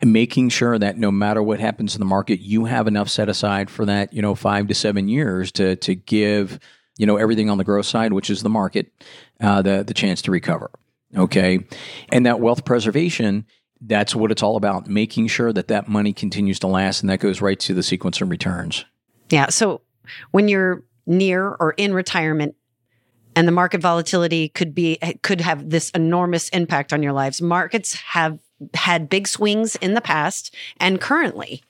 and 0.00 0.12
making 0.12 0.48
sure 0.48 0.78
that 0.78 0.96
no 0.96 1.10
matter 1.10 1.42
what 1.42 1.60
happens 1.60 1.94
in 1.94 2.00
the 2.00 2.06
market, 2.06 2.40
you 2.40 2.64
have 2.64 2.86
enough 2.86 3.08
set 3.08 3.28
aside 3.28 3.70
for 3.70 3.84
that, 3.84 4.12
you 4.12 4.22
know, 4.22 4.34
five 4.34 4.68
to 4.68 4.74
seven 4.74 5.08
years 5.08 5.52
to 5.52 5.76
to 5.76 5.94
give, 5.94 6.58
you 6.96 7.06
know, 7.06 7.16
everything 7.16 7.50
on 7.50 7.58
the 7.58 7.64
growth 7.64 7.86
side, 7.86 8.12
which 8.12 8.30
is 8.30 8.42
the 8.42 8.48
market, 8.48 8.92
uh, 9.40 9.62
the 9.62 9.84
the 9.86 9.94
chance 9.94 10.22
to 10.22 10.30
recover. 10.30 10.70
Okay, 11.16 11.66
and 12.10 12.26
that 12.26 12.40
wealth 12.40 12.64
preservation. 12.64 13.46
That's 13.82 14.14
what 14.14 14.30
it's 14.30 14.42
all 14.42 14.56
about, 14.56 14.88
making 14.88 15.28
sure 15.28 15.54
that 15.54 15.68
that 15.68 15.88
money 15.88 16.12
continues 16.12 16.58
to 16.58 16.66
last, 16.66 17.00
and 17.00 17.08
that 17.08 17.18
goes 17.18 17.40
right 17.40 17.58
to 17.60 17.72
the 17.72 17.82
sequence 17.82 18.20
of 18.20 18.28
returns. 18.28 18.84
Yeah. 19.30 19.48
So 19.48 19.80
when 20.32 20.48
you're 20.48 20.84
near 21.06 21.48
or 21.58 21.72
in 21.78 21.94
retirement, 21.94 22.56
and 23.34 23.48
the 23.48 23.52
market 23.52 23.80
volatility 23.80 24.50
could 24.50 24.74
be 24.74 24.98
could 25.22 25.40
have 25.40 25.70
this 25.70 25.90
enormous 25.90 26.48
impact 26.50 26.92
on 26.92 27.02
your 27.02 27.12
lives. 27.12 27.40
Markets 27.40 27.94
have 27.94 28.38
had 28.74 29.08
big 29.08 29.26
swings 29.26 29.76
in 29.76 29.94
the 29.94 30.00
past 30.00 30.54
and 30.78 31.00
currently. 31.00 31.62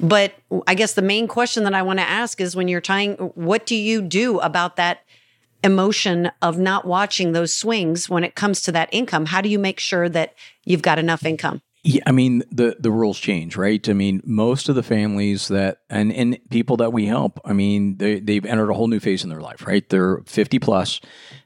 But 0.00 0.34
I 0.66 0.74
guess 0.74 0.94
the 0.94 1.02
main 1.02 1.28
question 1.28 1.64
that 1.64 1.74
I 1.74 1.82
want 1.82 1.98
to 1.98 2.08
ask 2.08 2.40
is 2.40 2.56
when 2.56 2.68
you're 2.68 2.80
trying, 2.80 3.14
what 3.16 3.66
do 3.66 3.76
you 3.76 4.02
do 4.02 4.40
about 4.40 4.76
that 4.76 5.02
emotion 5.64 6.30
of 6.40 6.58
not 6.58 6.84
watching 6.84 7.32
those 7.32 7.54
swings 7.54 8.08
when 8.08 8.24
it 8.24 8.34
comes 8.34 8.62
to 8.62 8.72
that 8.72 8.88
income? 8.92 9.26
How 9.26 9.40
do 9.40 9.48
you 9.48 9.58
make 9.58 9.78
sure 9.78 10.08
that 10.08 10.34
you've 10.64 10.82
got 10.82 10.98
enough 10.98 11.24
income? 11.24 11.62
Yeah, 11.84 12.02
I 12.06 12.12
mean 12.12 12.44
the 12.52 12.76
the 12.78 12.92
rules 12.92 13.18
change, 13.18 13.56
right? 13.56 13.88
I 13.88 13.92
mean, 13.92 14.22
most 14.24 14.68
of 14.68 14.76
the 14.76 14.84
families 14.84 15.48
that 15.48 15.78
and 15.90 16.12
and 16.12 16.38
people 16.48 16.76
that 16.76 16.92
we 16.92 17.06
help, 17.06 17.40
I 17.44 17.54
mean, 17.54 17.96
they 17.96 18.20
they've 18.20 18.46
entered 18.46 18.70
a 18.70 18.74
whole 18.74 18.86
new 18.86 19.00
phase 19.00 19.24
in 19.24 19.30
their 19.30 19.40
life, 19.40 19.66
right? 19.66 19.88
They're 19.88 20.18
50 20.26 20.60
plus, 20.60 21.00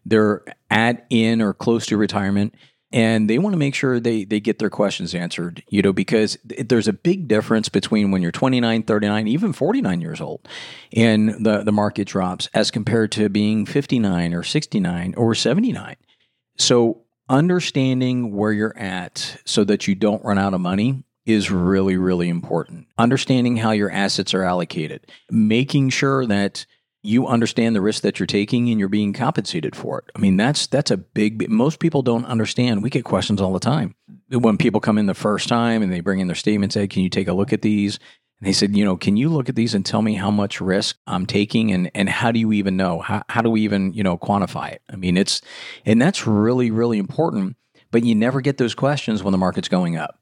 they're 0.04 0.42
at 0.70 1.06
in 1.08 1.40
or 1.40 1.54
close 1.54 1.86
to 1.86 1.96
retirement 1.96 2.54
and 2.96 3.28
they 3.28 3.38
want 3.38 3.52
to 3.52 3.58
make 3.58 3.74
sure 3.74 4.00
they 4.00 4.24
they 4.24 4.40
get 4.40 4.58
their 4.58 4.70
questions 4.70 5.14
answered 5.14 5.62
you 5.68 5.82
know 5.82 5.92
because 5.92 6.38
there's 6.44 6.88
a 6.88 6.92
big 6.92 7.28
difference 7.28 7.68
between 7.68 8.10
when 8.10 8.22
you're 8.22 8.32
29 8.32 8.82
39 8.82 9.28
even 9.28 9.52
49 9.52 10.00
years 10.00 10.20
old 10.20 10.48
and 10.94 11.44
the 11.44 11.62
the 11.62 11.72
market 11.72 12.08
drops 12.08 12.48
as 12.54 12.70
compared 12.70 13.12
to 13.12 13.28
being 13.28 13.66
59 13.66 14.32
or 14.32 14.42
69 14.42 15.14
or 15.16 15.34
79 15.34 15.96
so 16.56 17.02
understanding 17.28 18.34
where 18.34 18.52
you're 18.52 18.78
at 18.78 19.40
so 19.44 19.62
that 19.64 19.86
you 19.86 19.94
don't 19.94 20.24
run 20.24 20.38
out 20.38 20.54
of 20.54 20.60
money 20.60 21.04
is 21.26 21.50
really 21.50 21.96
really 21.96 22.28
important. 22.28 22.86
Understanding 22.96 23.56
how 23.56 23.72
your 23.72 23.90
assets 23.90 24.32
are 24.32 24.44
allocated. 24.44 25.10
Making 25.28 25.88
sure 25.88 26.24
that 26.26 26.66
you 27.02 27.26
understand 27.26 27.76
the 27.76 27.80
risk 27.80 28.02
that 28.02 28.18
you're 28.18 28.26
taking 28.26 28.68
and 28.70 28.80
you're 28.80 28.88
being 28.88 29.12
compensated 29.12 29.76
for 29.76 30.00
it. 30.00 30.10
I 30.14 30.18
mean, 30.18 30.36
that's 30.36 30.66
that's 30.66 30.90
a 30.90 30.96
big. 30.96 31.48
Most 31.48 31.78
people 31.78 32.02
don't 32.02 32.24
understand. 32.24 32.82
We 32.82 32.90
get 32.90 33.04
questions 33.04 33.40
all 33.40 33.52
the 33.52 33.60
time 33.60 33.94
when 34.28 34.56
people 34.56 34.80
come 34.80 34.98
in 34.98 35.06
the 35.06 35.14
first 35.14 35.48
time 35.48 35.82
and 35.82 35.92
they 35.92 36.00
bring 36.00 36.20
in 36.20 36.26
their 36.26 36.36
statement, 36.36 36.72
say, 36.72 36.86
"Can 36.88 37.02
you 37.02 37.08
take 37.10 37.28
a 37.28 37.32
look 37.32 37.52
at 37.52 37.62
these?" 37.62 37.98
And 38.40 38.48
they 38.48 38.52
said, 38.52 38.76
"You 38.76 38.84
know, 38.84 38.96
can 38.96 39.16
you 39.16 39.28
look 39.28 39.48
at 39.48 39.54
these 39.54 39.74
and 39.74 39.84
tell 39.84 40.02
me 40.02 40.14
how 40.14 40.30
much 40.30 40.60
risk 40.60 40.96
I'm 41.06 41.26
taking 41.26 41.72
and 41.72 41.90
and 41.94 42.08
how 42.08 42.32
do 42.32 42.38
you 42.38 42.52
even 42.52 42.76
know? 42.76 43.00
How 43.00 43.22
how 43.28 43.42
do 43.42 43.50
we 43.50 43.62
even 43.62 43.92
you 43.92 44.02
know 44.02 44.18
quantify 44.18 44.72
it? 44.72 44.82
I 44.90 44.96
mean, 44.96 45.16
it's 45.16 45.40
and 45.84 46.00
that's 46.00 46.26
really 46.26 46.70
really 46.70 46.98
important. 46.98 47.56
But 47.92 48.04
you 48.04 48.14
never 48.14 48.40
get 48.40 48.58
those 48.58 48.74
questions 48.74 49.22
when 49.22 49.32
the 49.32 49.38
market's 49.38 49.68
going 49.68 49.96
up. 49.96 50.18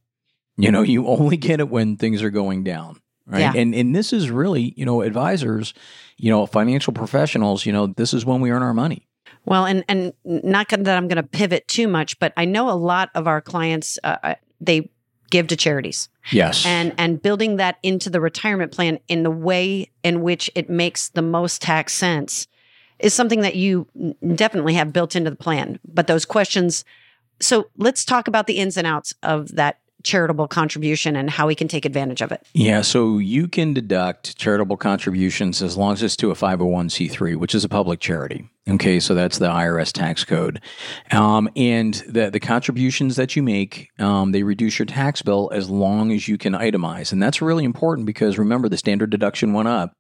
You 0.57 0.71
know, 0.71 0.83
you 0.83 1.07
only 1.07 1.37
get 1.37 1.61
it 1.61 1.69
when 1.69 1.97
things 1.97 2.23
are 2.23 2.31
going 2.31 2.63
down 2.63 3.01
right? 3.27 3.41
Yeah. 3.41 3.53
And 3.55 3.75
and 3.75 3.95
this 3.95 4.13
is 4.13 4.31
really, 4.31 4.75
you 4.77 4.85
know, 4.85 5.03
advisors, 5.03 5.75
you 6.17 6.31
know, 6.31 6.47
financial 6.47 6.93
professionals, 6.93 7.67
you 7.67 7.73
know, 7.73 7.89
this 7.89 8.15
is 8.15 8.25
when 8.25 8.41
we 8.41 8.51
earn 8.51 8.63
our 8.63 8.75
money. 8.75 9.07
Well, 9.45 9.67
and 9.67 9.85
and 9.89 10.13
not 10.25 10.69
that 10.69 10.97
I'm 10.97 11.09
going 11.09 11.17
to 11.17 11.23
pivot 11.23 11.69
too 11.69 11.89
much, 11.89 12.19
but 12.19 12.33
I 12.37 12.45
know 12.45 12.71
a 12.71 12.73
lot 12.73 13.11
of 13.15 13.27
our 13.27 13.41
clients 13.41 13.99
uh, 14.03 14.17
uh, 14.23 14.35
they 14.61 14.91
give 15.31 15.49
to 15.49 15.57
charities. 15.57 16.09
Yes. 16.31 16.65
And 16.65 16.95
and 16.97 17.21
building 17.21 17.57
that 17.57 17.79
into 17.83 18.09
the 18.09 18.21
retirement 18.21 18.73
plan 18.73 18.99
in 19.09 19.23
the 19.23 19.31
way 19.31 19.91
in 20.03 20.23
which 20.23 20.51
it 20.55 20.71
makes 20.71 21.09
the 21.09 21.23
most 21.23 21.61
tax 21.61 21.93
sense 21.93 22.47
is 22.99 23.13
something 23.13 23.41
that 23.41 23.57
you 23.57 23.87
definitely 24.35 24.75
have 24.75 24.93
built 24.93 25.17
into 25.17 25.31
the 25.31 25.37
plan. 25.37 25.79
But 25.85 26.07
those 26.07 26.25
questions 26.25 26.85
so 27.41 27.69
let's 27.77 28.05
talk 28.05 28.29
about 28.29 28.47
the 28.47 28.59
ins 28.59 28.77
and 28.77 28.87
outs 28.87 29.13
of 29.23 29.49
that 29.57 29.81
charitable 30.05 30.47
contribution 30.47 31.17
and 31.17 31.29
how 31.31 31.47
we 31.47 31.55
can 31.55 31.67
take 31.67 31.85
advantage 31.85 32.23
of 32.23 32.31
it? 32.31 32.47
Yeah, 32.53 32.83
so 32.83 33.19
you 33.19 33.49
can 33.49 33.75
deduct 33.75 34.37
charitable 34.39 34.77
contributions 34.77 35.63
as 35.63 35.77
long 35.77 35.95
as 35.95 36.03
it's 36.03 36.17
to 36.17 36.31
a 36.31 36.35
501c3, 36.35 37.37
which 37.37 37.55
is 37.55 37.65
a 37.65 37.69
public 37.69 37.99
charity. 37.99 38.49
Okay, 38.69 39.01
so 39.01 39.15
that's 39.15 39.39
the 39.39 39.49
IRS 39.49 39.93
tax 39.93 40.25
code. 40.25 40.61
Um, 41.11 41.51
and 41.57 41.95
the, 42.09 42.31
the 42.31 42.41
contributions 42.41 43.17
that 43.17 43.35
you 43.37 43.43
make, 43.43 43.91
um, 43.99 44.33
they 44.33 44.43
reduce 44.43 44.79
your 44.79 44.87
tax 44.87 45.21
bill 45.23 45.51
as 45.53 45.69
long 45.69 46.13
as 46.13 46.29
you 46.29 46.39
can 46.39 46.53
itemize. 46.53 47.13
And 47.13 47.23
that's 47.23 47.43
really 47.43 47.65
important 47.65 48.07
because 48.07 48.39
remember, 48.39 48.69
the 48.69 48.79
standard 48.79 49.11
deduction 49.11 49.53
went 49.53 49.69
up 49.69 49.93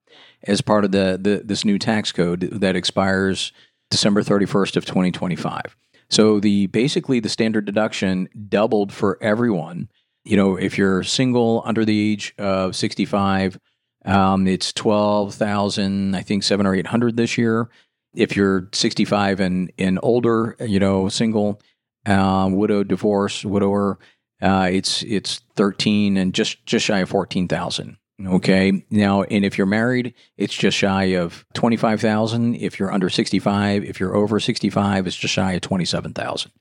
as 0.44 0.60
part 0.60 0.84
of 0.84 0.92
the, 0.92 1.18
the 1.20 1.42
this 1.44 1.64
new 1.64 1.78
tax 1.78 2.12
code 2.12 2.40
that 2.40 2.76
expires 2.76 3.52
December 3.90 4.22
31st 4.22 4.76
of 4.76 4.84
2025. 4.84 5.76
So 6.08 6.40
the 6.40 6.66
basically 6.68 7.20
the 7.20 7.28
standard 7.28 7.64
deduction 7.64 8.28
doubled 8.48 8.92
for 8.92 9.18
everyone. 9.20 9.88
You 10.24 10.36
know, 10.36 10.56
if 10.56 10.78
you're 10.78 11.02
single 11.02 11.62
under 11.64 11.84
the 11.84 12.12
age 12.12 12.34
of 12.38 12.74
65, 12.76 13.58
um, 14.06 14.46
it's 14.46 14.72
12,000, 14.72 16.14
I 16.14 16.22
think 16.22 16.42
seven 16.42 16.66
or 16.66 16.74
800 16.74 17.16
this 17.16 17.36
year. 17.38 17.68
If 18.14 18.36
you're 18.36 18.68
65 18.72 19.40
and, 19.40 19.72
and 19.78 19.98
older, 20.02 20.56
you 20.60 20.78
know, 20.78 21.08
single, 21.08 21.60
um, 22.06 22.54
widow, 22.56 22.84
divorce, 22.84 23.44
widower, 23.44 23.98
Uh, 24.42 24.68
it's 24.70 25.02
it's 25.04 25.40
thirteen 25.56 26.16
and 26.16 26.34
just 26.34 26.66
just 26.66 26.84
shy 26.84 26.98
of 27.00 27.08
fourteen 27.08 27.48
thousand. 27.48 27.96
Okay. 28.24 28.84
Now, 28.90 29.22
and 29.22 29.44
if 29.44 29.58
you're 29.58 29.66
married, 29.66 30.14
it's 30.36 30.54
just 30.54 30.76
shy 30.76 31.16
of 31.16 31.44
25,000. 31.54 32.54
If 32.54 32.78
you're 32.78 32.92
under 32.92 33.10
65, 33.10 33.84
if 33.84 33.98
you're 33.98 34.14
over 34.14 34.38
65, 34.38 35.06
it's 35.06 35.16
just 35.16 35.34
shy 35.34 35.52
of 35.52 35.62
27,000. 35.62 36.52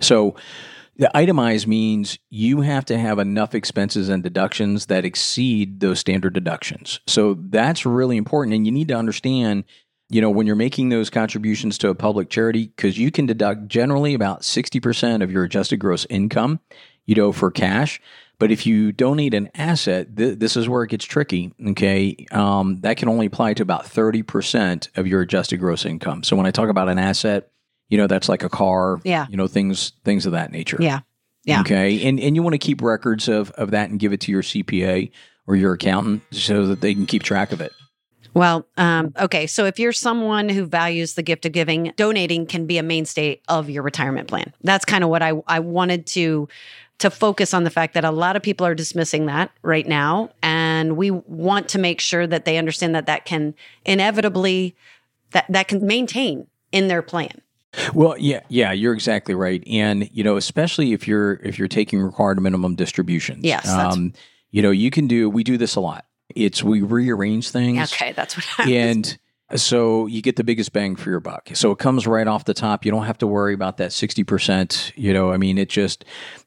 So 0.00 0.36
the 0.96 1.14
itemized 1.16 1.66
means 1.66 2.18
you 2.30 2.62
have 2.62 2.84
to 2.86 2.98
have 2.98 3.18
enough 3.18 3.54
expenses 3.54 4.08
and 4.08 4.22
deductions 4.22 4.86
that 4.86 5.04
exceed 5.04 5.80
those 5.80 5.98
standard 5.98 6.32
deductions. 6.32 7.00
So 7.06 7.34
that's 7.38 7.84
really 7.84 8.16
important. 8.16 8.54
And 8.54 8.66
you 8.66 8.72
need 8.72 8.88
to 8.88 8.96
understand, 8.96 9.64
you 10.08 10.20
know, 10.20 10.30
when 10.30 10.46
you're 10.46 10.56
making 10.56 10.88
those 10.88 11.10
contributions 11.10 11.76
to 11.78 11.88
a 11.88 11.94
public 11.94 12.30
charity, 12.30 12.68
because 12.68 12.98
you 12.98 13.10
can 13.10 13.26
deduct 13.26 13.68
generally 13.68 14.14
about 14.14 14.42
60% 14.42 15.22
of 15.22 15.30
your 15.30 15.44
adjusted 15.44 15.78
gross 15.78 16.06
income, 16.08 16.60
you 17.04 17.14
know, 17.14 17.32
for 17.32 17.50
cash. 17.50 18.00
But 18.42 18.50
if 18.50 18.66
you 18.66 18.90
donate 18.90 19.34
an 19.34 19.50
asset, 19.54 20.16
th- 20.16 20.36
this 20.40 20.56
is 20.56 20.68
where 20.68 20.82
it 20.82 20.88
gets 20.88 21.04
tricky. 21.04 21.52
Okay. 21.64 22.26
Um, 22.32 22.80
that 22.80 22.96
can 22.96 23.08
only 23.08 23.26
apply 23.26 23.54
to 23.54 23.62
about 23.62 23.84
30% 23.84 24.88
of 24.96 25.06
your 25.06 25.20
adjusted 25.20 25.58
gross 25.58 25.84
income. 25.84 26.24
So 26.24 26.34
when 26.34 26.44
I 26.44 26.50
talk 26.50 26.68
about 26.68 26.88
an 26.88 26.98
asset, 26.98 27.52
you 27.88 27.96
know, 27.98 28.08
that's 28.08 28.28
like 28.28 28.42
a 28.42 28.48
car, 28.48 29.00
Yeah. 29.04 29.26
you 29.30 29.36
know, 29.36 29.46
things, 29.46 29.92
things 30.02 30.26
of 30.26 30.32
that 30.32 30.50
nature. 30.50 30.78
Yeah. 30.80 31.02
Yeah. 31.44 31.60
Okay. 31.60 32.04
And, 32.04 32.18
and 32.18 32.34
you 32.34 32.42
want 32.42 32.54
to 32.54 32.58
keep 32.58 32.82
records 32.82 33.28
of, 33.28 33.52
of 33.52 33.70
that 33.70 33.90
and 33.90 34.00
give 34.00 34.12
it 34.12 34.20
to 34.22 34.32
your 34.32 34.42
CPA 34.42 35.12
or 35.46 35.54
your 35.54 35.74
accountant 35.74 36.22
so 36.32 36.66
that 36.66 36.80
they 36.80 36.94
can 36.94 37.06
keep 37.06 37.22
track 37.22 37.52
of 37.52 37.60
it. 37.60 37.70
Well, 38.34 38.66
um, 38.76 39.12
okay. 39.20 39.46
So 39.46 39.66
if 39.66 39.78
you're 39.78 39.92
someone 39.92 40.48
who 40.48 40.64
values 40.64 41.14
the 41.14 41.22
gift 41.22 41.46
of 41.46 41.52
giving, 41.52 41.92
donating 41.94 42.46
can 42.46 42.66
be 42.66 42.78
a 42.78 42.82
mainstay 42.82 43.40
of 43.46 43.70
your 43.70 43.84
retirement 43.84 44.26
plan. 44.26 44.52
That's 44.62 44.84
kind 44.84 45.04
of 45.04 45.10
what 45.10 45.22
I, 45.22 45.34
I 45.46 45.60
wanted 45.60 46.08
to 46.08 46.48
to 47.02 47.10
focus 47.10 47.52
on 47.52 47.64
the 47.64 47.70
fact 47.70 47.94
that 47.94 48.04
a 48.04 48.12
lot 48.12 48.36
of 48.36 48.42
people 48.42 48.64
are 48.64 48.76
dismissing 48.76 49.26
that 49.26 49.50
right 49.62 49.88
now, 49.88 50.30
and 50.40 50.96
we 50.96 51.10
want 51.10 51.68
to 51.70 51.78
make 51.78 52.00
sure 52.00 52.28
that 52.28 52.44
they 52.44 52.58
understand 52.58 52.94
that 52.94 53.06
that 53.06 53.24
can 53.24 53.56
inevitably 53.84 54.76
that 55.32 55.44
that 55.48 55.66
can 55.66 55.84
maintain 55.84 56.46
in 56.70 56.86
their 56.86 57.02
plan. 57.02 57.42
Well, 57.92 58.16
yeah, 58.18 58.42
yeah, 58.48 58.70
you're 58.70 58.94
exactly 58.94 59.34
right, 59.34 59.64
and 59.66 60.08
you 60.12 60.22
know, 60.22 60.36
especially 60.36 60.92
if 60.92 61.08
you're 61.08 61.40
if 61.42 61.58
you're 61.58 61.66
taking 61.66 62.00
required 62.00 62.40
minimum 62.40 62.76
distributions. 62.76 63.44
Yes, 63.44 63.68
um, 63.68 64.12
you 64.52 64.62
know, 64.62 64.70
you 64.70 64.92
can 64.92 65.08
do. 65.08 65.28
We 65.28 65.42
do 65.42 65.58
this 65.58 65.74
a 65.74 65.80
lot. 65.80 66.06
It's 66.36 66.62
we 66.62 66.82
rearrange 66.82 67.50
things. 67.50 67.92
Okay, 67.92 68.12
that's 68.12 68.36
what 68.36 68.46
I 68.58 68.70
and 68.70 69.18
so 69.56 70.06
you 70.06 70.22
get 70.22 70.36
the 70.36 70.44
biggest 70.44 70.72
bang 70.72 70.96
for 70.96 71.10
your 71.10 71.20
buck. 71.20 71.50
So 71.54 71.70
it 71.70 71.78
comes 71.78 72.06
right 72.06 72.26
off 72.26 72.44
the 72.44 72.54
top. 72.54 72.84
You 72.84 72.90
don't 72.90 73.04
have 73.04 73.18
to 73.18 73.26
worry 73.26 73.54
about 73.54 73.76
that 73.78 73.92
sixty 73.92 74.24
percent. 74.24 74.92
You 74.96 75.12
know, 75.12 75.32
I 75.32 75.36
mean, 75.36 75.58
it 75.58 75.68
just 75.68 76.04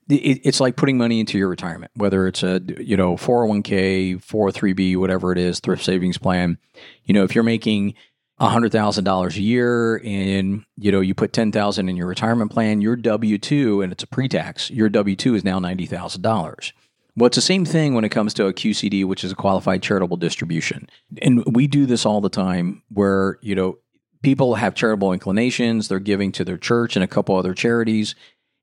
it, 0.09 0.41
it's 0.43 0.59
like 0.59 0.75
putting 0.75 0.97
money 0.97 1.19
into 1.19 1.37
your 1.37 1.49
retirement, 1.49 1.91
whether 1.95 2.27
it's 2.27 2.43
a 2.43 2.61
you 2.79 2.97
know 2.97 3.17
four 3.17 3.39
hundred 3.41 3.49
one 3.49 3.63
k, 3.63 4.15
four 4.17 4.45
hundred 4.45 4.53
three 4.53 4.73
b, 4.73 4.95
whatever 4.95 5.31
it 5.31 5.37
is, 5.37 5.59
thrift 5.59 5.83
savings 5.83 6.17
plan. 6.17 6.57
You 7.03 7.13
know, 7.13 7.23
if 7.23 7.35
you're 7.35 7.43
making 7.43 7.95
hundred 8.39 8.71
thousand 8.71 9.03
dollars 9.03 9.37
a 9.37 9.41
year 9.41 10.01
and 10.03 10.65
you 10.77 10.91
know 10.91 10.99
you 10.99 11.13
put 11.13 11.33
ten 11.33 11.51
thousand 11.51 11.89
in 11.89 11.95
your 11.95 12.07
retirement 12.07 12.51
plan, 12.51 12.81
your 12.81 12.95
W 12.95 13.37
two 13.37 13.81
and 13.81 13.91
it's 13.91 14.03
a 14.03 14.07
pre 14.07 14.27
tax. 14.27 14.69
Your 14.69 14.89
W 14.89 15.15
two 15.15 15.35
is 15.35 15.43
now 15.43 15.59
ninety 15.59 15.85
thousand 15.85 16.21
dollars. 16.21 16.73
Well, 17.17 17.27
it's 17.27 17.35
the 17.35 17.41
same 17.41 17.63
thing 17.63 17.93
when 17.93 18.03
it 18.03 18.09
comes 18.09 18.33
to 18.35 18.47
a 18.47 18.53
QCD, 18.53 19.05
which 19.05 19.23
is 19.23 19.31
a 19.31 19.35
qualified 19.35 19.81
charitable 19.81 20.17
distribution. 20.17 20.89
And 21.21 21.43
we 21.45 21.67
do 21.67 21.85
this 21.85 22.05
all 22.05 22.19
the 22.19 22.29
time 22.29 22.83
where, 22.89 23.39
you 23.41 23.55
know, 23.55 23.77
people 24.21 24.55
have 24.55 24.75
charitable 24.75 25.13
inclinations, 25.13 25.87
they're 25.87 25.99
giving 25.99 26.31
to 26.33 26.43
their 26.43 26.57
church 26.57 26.95
and 26.95 27.03
a 27.03 27.07
couple 27.07 27.35
other 27.35 27.53
charities, 27.53 28.15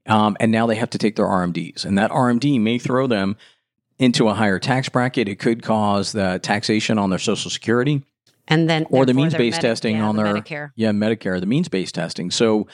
um, 0.06 0.36
and 0.40 0.52
now 0.52 0.66
they 0.66 0.74
have 0.74 0.90
to 0.90 0.98
take 0.98 1.16
their 1.16 1.26
RMDs. 1.26 1.84
And 1.84 1.96
that 1.96 2.10
RMD 2.10 2.60
may 2.60 2.78
throw 2.78 3.06
them 3.06 3.36
into 3.98 4.28
a 4.28 4.34
higher 4.34 4.58
tax 4.58 4.88
bracket. 4.88 5.28
It 5.28 5.38
could 5.38 5.62
cause 5.62 6.12
the 6.12 6.40
taxation 6.42 6.98
on 6.98 7.10
their 7.10 7.18
Social 7.18 7.50
Security 7.50 8.02
and 8.48 8.68
then 8.68 8.86
or 8.90 9.06
the 9.06 9.14
means 9.14 9.34
based 9.34 9.58
Medi- 9.58 9.68
testing 9.68 9.96
yeah, 9.96 10.08
on 10.08 10.16
their 10.16 10.26
Medicare. 10.26 10.72
yeah 10.74 10.90
Medicare, 10.90 11.40
the 11.40 11.46
means 11.46 11.68
based 11.68 11.94
testing. 11.94 12.30
So 12.30 12.66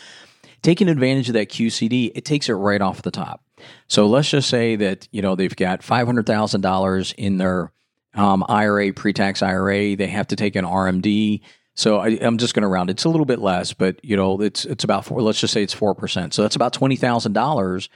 taking 0.63 0.89
advantage 0.89 1.29
of 1.29 1.35
that 1.35 1.51
QCD, 1.51 2.13
it 2.15 2.25
takes 2.25 2.49
it 2.49 2.55
right 2.55 2.81
off 2.81 3.03
the 3.03 3.11
top. 3.11 3.43
So 3.87 4.07
let's 4.07 4.31
just 4.31 4.49
say 4.49 4.77
that 4.77 5.09
you 5.11 5.23
know 5.23 5.35
they've 5.35 5.55
got 5.55 5.83
five 5.83 6.07
hundred 6.07 6.27
thousand 6.27 6.61
dollars 6.61 7.13
in 7.17 7.39
their 7.39 7.73
um, 8.15 8.45
IRA, 8.49 8.93
pre-tax 8.93 9.43
IRA. 9.43 9.97
They 9.97 10.07
have 10.09 10.29
to 10.29 10.37
take 10.37 10.57
an 10.57 10.65
RMD. 10.65 11.41
So 11.75 11.99
I, 11.99 12.19
I'm 12.21 12.39
just 12.39 12.55
going 12.55 12.63
to 12.63 12.69
round. 12.69 12.91
It's 12.91 13.05
a 13.05 13.09
little 13.09 13.27
bit 13.27 13.39
less, 13.39 13.73
but 13.73 14.05
you 14.05 14.17
know 14.17 14.41
it's 14.41 14.65
it's 14.65 14.85
about 14.85 15.05
four. 15.05 15.23
Let's 15.23 15.41
just 15.41 15.53
say 15.53 15.63
it's 15.63 15.75
four 15.75 15.95
percent. 15.95 16.35
So 16.35 16.43
that's 16.43 16.57
about 16.57 16.73
twenty 16.73 16.97
thousand 16.97 17.33
dollars. 17.33 17.89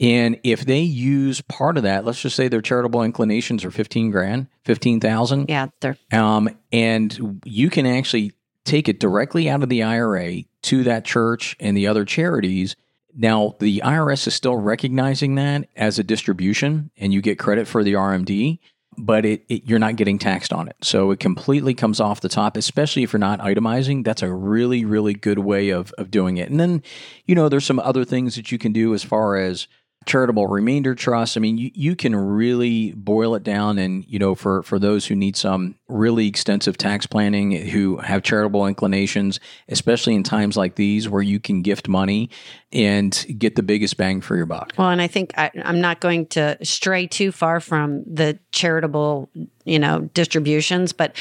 And 0.00 0.40
if 0.44 0.64
they 0.64 0.80
use 0.80 1.42
part 1.42 1.76
of 1.76 1.82
that, 1.82 2.06
let's 2.06 2.22
just 2.22 2.34
say 2.34 2.48
their 2.48 2.62
charitable 2.62 3.02
inclinations 3.02 3.64
are 3.64 3.70
fifteen 3.70 4.10
grand, 4.10 4.46
fifteen 4.64 5.00
thousand. 5.00 5.50
Yeah, 5.50 5.68
they're 5.80 5.98
Um, 6.12 6.48
and 6.72 7.40
you 7.44 7.68
can 7.68 7.84
actually 7.84 8.32
take 8.64 8.88
it 8.88 9.00
directly 9.00 9.50
out 9.50 9.62
of 9.62 9.68
the 9.68 9.82
IRA 9.82 10.44
to 10.62 10.84
that 10.84 11.04
church 11.04 11.56
and 11.60 11.76
the 11.76 11.86
other 11.86 12.04
charities. 12.04 12.76
Now, 13.16 13.56
the 13.58 13.82
IRS 13.84 14.26
is 14.26 14.34
still 14.34 14.56
recognizing 14.56 15.34
that 15.36 15.68
as 15.76 15.98
a 15.98 16.04
distribution, 16.04 16.90
and 16.96 17.12
you 17.12 17.20
get 17.20 17.38
credit 17.38 17.66
for 17.66 17.82
the 17.82 17.94
RMD, 17.94 18.58
but 18.96 19.24
it, 19.24 19.44
it 19.48 19.64
you're 19.64 19.78
not 19.78 19.96
getting 19.96 20.18
taxed 20.18 20.52
on 20.52 20.68
it. 20.68 20.76
So 20.82 21.10
it 21.10 21.20
completely 21.20 21.74
comes 21.74 22.00
off 22.00 22.20
the 22.20 22.28
top, 22.28 22.56
especially 22.56 23.02
if 23.02 23.12
you're 23.12 23.20
not 23.20 23.40
itemizing. 23.40 24.04
That's 24.04 24.22
a 24.22 24.32
really, 24.32 24.84
really 24.84 25.14
good 25.14 25.38
way 25.38 25.70
of 25.70 25.92
of 25.98 26.10
doing 26.10 26.36
it. 26.36 26.50
And 26.50 26.60
then, 26.60 26.82
you 27.26 27.34
know, 27.34 27.48
there's 27.48 27.66
some 27.66 27.80
other 27.80 28.04
things 28.04 28.36
that 28.36 28.52
you 28.52 28.58
can 28.58 28.72
do 28.72 28.94
as 28.94 29.02
far 29.02 29.36
as 29.36 29.66
charitable 30.06 30.46
remainder 30.46 30.94
trust. 30.94 31.36
I 31.36 31.40
mean, 31.40 31.58
you, 31.58 31.70
you 31.74 31.94
can 31.94 32.16
really 32.16 32.92
boil 32.92 33.34
it 33.34 33.42
down 33.42 33.78
and, 33.78 34.04
you 34.08 34.18
know, 34.18 34.34
for, 34.34 34.62
for 34.62 34.78
those 34.78 35.06
who 35.06 35.14
need 35.14 35.36
some 35.36 35.76
really 35.88 36.26
extensive 36.26 36.78
tax 36.78 37.06
planning, 37.06 37.52
who 37.52 37.98
have 37.98 38.22
charitable 38.22 38.66
inclinations, 38.66 39.40
especially 39.68 40.14
in 40.14 40.22
times 40.22 40.56
like 40.56 40.76
these 40.76 41.08
where 41.08 41.22
you 41.22 41.38
can 41.38 41.60
gift 41.60 41.86
money 41.86 42.30
and 42.72 43.26
get 43.38 43.56
the 43.56 43.62
biggest 43.62 43.98
bang 43.98 44.22
for 44.22 44.36
your 44.36 44.46
buck. 44.46 44.72
Well, 44.78 44.88
and 44.88 45.02
I 45.02 45.06
think 45.06 45.32
I, 45.36 45.50
I'm 45.62 45.80
not 45.80 46.00
going 46.00 46.26
to 46.28 46.56
stray 46.64 47.06
too 47.06 47.30
far 47.30 47.60
from 47.60 48.02
the 48.04 48.38
charitable, 48.52 49.28
you 49.64 49.78
know, 49.78 50.08
distributions, 50.14 50.94
but 50.94 51.14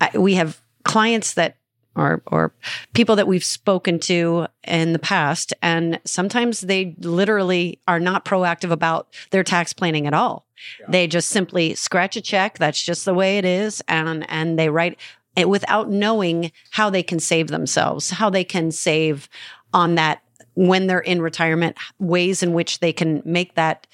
I, 0.00 0.16
we 0.16 0.34
have 0.34 0.62
clients 0.84 1.34
that 1.34 1.56
or 1.96 2.22
or 2.26 2.52
people 2.94 3.16
that 3.16 3.26
we've 3.26 3.44
spoken 3.44 3.98
to 4.00 4.46
in 4.64 4.92
the 4.92 4.98
past, 4.98 5.52
and 5.62 6.00
sometimes 6.04 6.60
they 6.62 6.94
literally 7.00 7.78
are 7.88 8.00
not 8.00 8.24
proactive 8.24 8.70
about 8.70 9.08
their 9.30 9.44
tax 9.44 9.72
planning 9.72 10.06
at 10.06 10.14
all. 10.14 10.46
They 10.88 11.06
just 11.06 11.28
simply 11.28 11.74
scratch 11.74 12.16
a 12.16 12.20
check. 12.20 12.58
That's 12.58 12.82
just 12.82 13.04
the 13.04 13.14
way 13.14 13.38
it 13.38 13.44
is, 13.44 13.82
and 13.88 14.28
and 14.30 14.58
they 14.58 14.68
write 14.68 14.98
it 15.36 15.48
without 15.48 15.90
knowing 15.90 16.52
how 16.70 16.90
they 16.90 17.02
can 17.02 17.20
save 17.20 17.48
themselves, 17.48 18.10
how 18.10 18.30
they 18.30 18.44
can 18.44 18.70
save 18.70 19.28
on 19.72 19.94
that 19.94 20.22
when 20.54 20.86
they're 20.86 20.98
in 20.98 21.22
retirement, 21.22 21.76
ways 21.98 22.42
in 22.42 22.52
which 22.52 22.80
they 22.80 22.92
can 22.92 23.22
make 23.24 23.54
that 23.54 23.86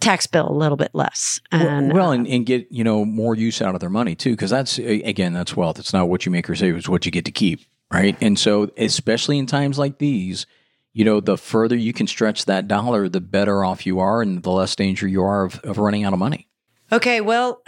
tax 0.00 0.26
bill 0.26 0.50
a 0.50 0.52
little 0.52 0.76
bit 0.76 0.90
less. 0.92 1.40
And 1.52 1.92
well, 1.92 2.10
uh, 2.10 2.14
and, 2.14 2.26
and 2.26 2.46
get, 2.46 2.66
you 2.70 2.84
know, 2.84 3.04
more 3.04 3.34
use 3.34 3.62
out 3.62 3.74
of 3.74 3.80
their 3.80 3.90
money 3.90 4.14
too. 4.14 4.36
Cause 4.36 4.50
that's, 4.50 4.78
again, 4.78 5.32
that's 5.32 5.56
wealth. 5.56 5.78
It's 5.78 5.92
not 5.92 6.08
what 6.08 6.26
you 6.26 6.32
make 6.32 6.48
or 6.48 6.54
save, 6.54 6.76
it's 6.76 6.88
what 6.88 7.06
you 7.06 7.12
get 7.12 7.24
to 7.26 7.32
keep. 7.32 7.60
Right. 7.92 8.16
And 8.20 8.38
so, 8.38 8.70
especially 8.76 9.38
in 9.38 9.46
times 9.46 9.78
like 9.78 9.98
these, 9.98 10.46
you 10.94 11.04
know, 11.04 11.20
the 11.20 11.36
further 11.36 11.76
you 11.76 11.92
can 11.92 12.06
stretch 12.06 12.46
that 12.46 12.66
dollar, 12.66 13.08
the 13.08 13.20
better 13.20 13.64
off 13.64 13.86
you 13.86 14.00
are 14.00 14.22
and 14.22 14.42
the 14.42 14.50
less 14.50 14.74
danger 14.74 15.06
you 15.06 15.22
are 15.22 15.44
of, 15.44 15.60
of 15.60 15.78
running 15.78 16.04
out 16.04 16.12
of 16.12 16.18
money. 16.18 16.48
Okay, 16.90 17.20
well, 17.20 17.62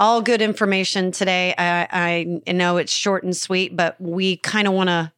all 0.00 0.22
good 0.22 0.40
information 0.40 1.10
today. 1.10 1.54
I, 1.58 2.40
I 2.46 2.52
know 2.52 2.76
it's 2.76 2.92
short 2.92 3.24
and 3.24 3.36
sweet, 3.36 3.76
but 3.76 4.00
we 4.00 4.36
kind 4.38 4.68
of 4.68 4.74
want 4.74 4.88
to 4.88 5.12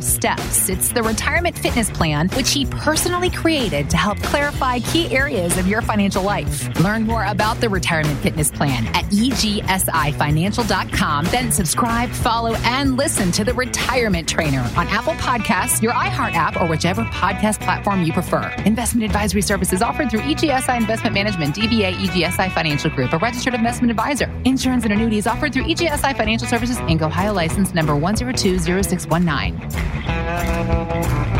steps. 0.00 0.68
It's 0.68 0.90
the 0.90 1.02
retirement 1.02 1.58
fitness 1.58 1.90
plan, 1.90 2.28
which 2.30 2.52
he 2.52 2.66
personally 2.66 3.30
created 3.30 3.90
to 3.90 3.96
help 3.96 4.22
clarify 4.22 4.78
key 4.80 5.14
areas 5.14 5.58
of 5.58 5.66
your 5.66 5.82
financial 5.82 6.22
life. 6.22 6.68
Learn 6.80 7.02
more 7.02 7.24
about 7.24 7.60
the 7.60 7.68
retirement 7.68 8.18
fitness 8.20 8.50
plan 8.50 8.86
at 8.88 9.04
egsifinancial.com. 9.06 11.24
Then 11.26 11.52
subscribe, 11.52 12.10
follow, 12.10 12.54
and 12.64 12.96
listen 12.96 13.32
to 13.32 13.44
the 13.44 13.54
retirement 13.54 14.28
trainer 14.28 14.60
on 14.76 14.86
Apple 14.88 15.14
Podcasts, 15.14 15.82
your 15.82 15.92
iHeart 15.92 16.34
app, 16.34 16.60
or 16.60 16.66
whichever 16.66 17.02
podcast 17.04 17.60
platform 17.60 18.04
you 18.04 18.12
prefer. 18.12 18.48
Investment 18.64 19.04
advisory 19.04 19.42
services 19.42 19.82
offered 19.82 20.10
through 20.10 20.20
EGSI 20.20 20.76
Investment 20.76 21.14
Management, 21.14 21.56
DBA 21.56 21.94
EGSI 21.94 22.52
Financial 22.52 22.90
Group, 22.90 23.12
a 23.12 23.18
registered 23.18 23.54
investment 23.54 23.90
advisor. 23.90 24.30
Insurance 24.44 24.84
and 24.84 24.92
annuities 24.92 25.26
offered 25.26 25.52
through 25.52 25.64
EGSI 25.64 26.16
Financial 26.16 26.46
Services, 26.46 26.76
Inc., 26.78 27.02
Ohio 27.02 27.32
license 27.32 27.74
number 27.74 27.94
1020619. 27.94 29.63
Música 29.64 31.33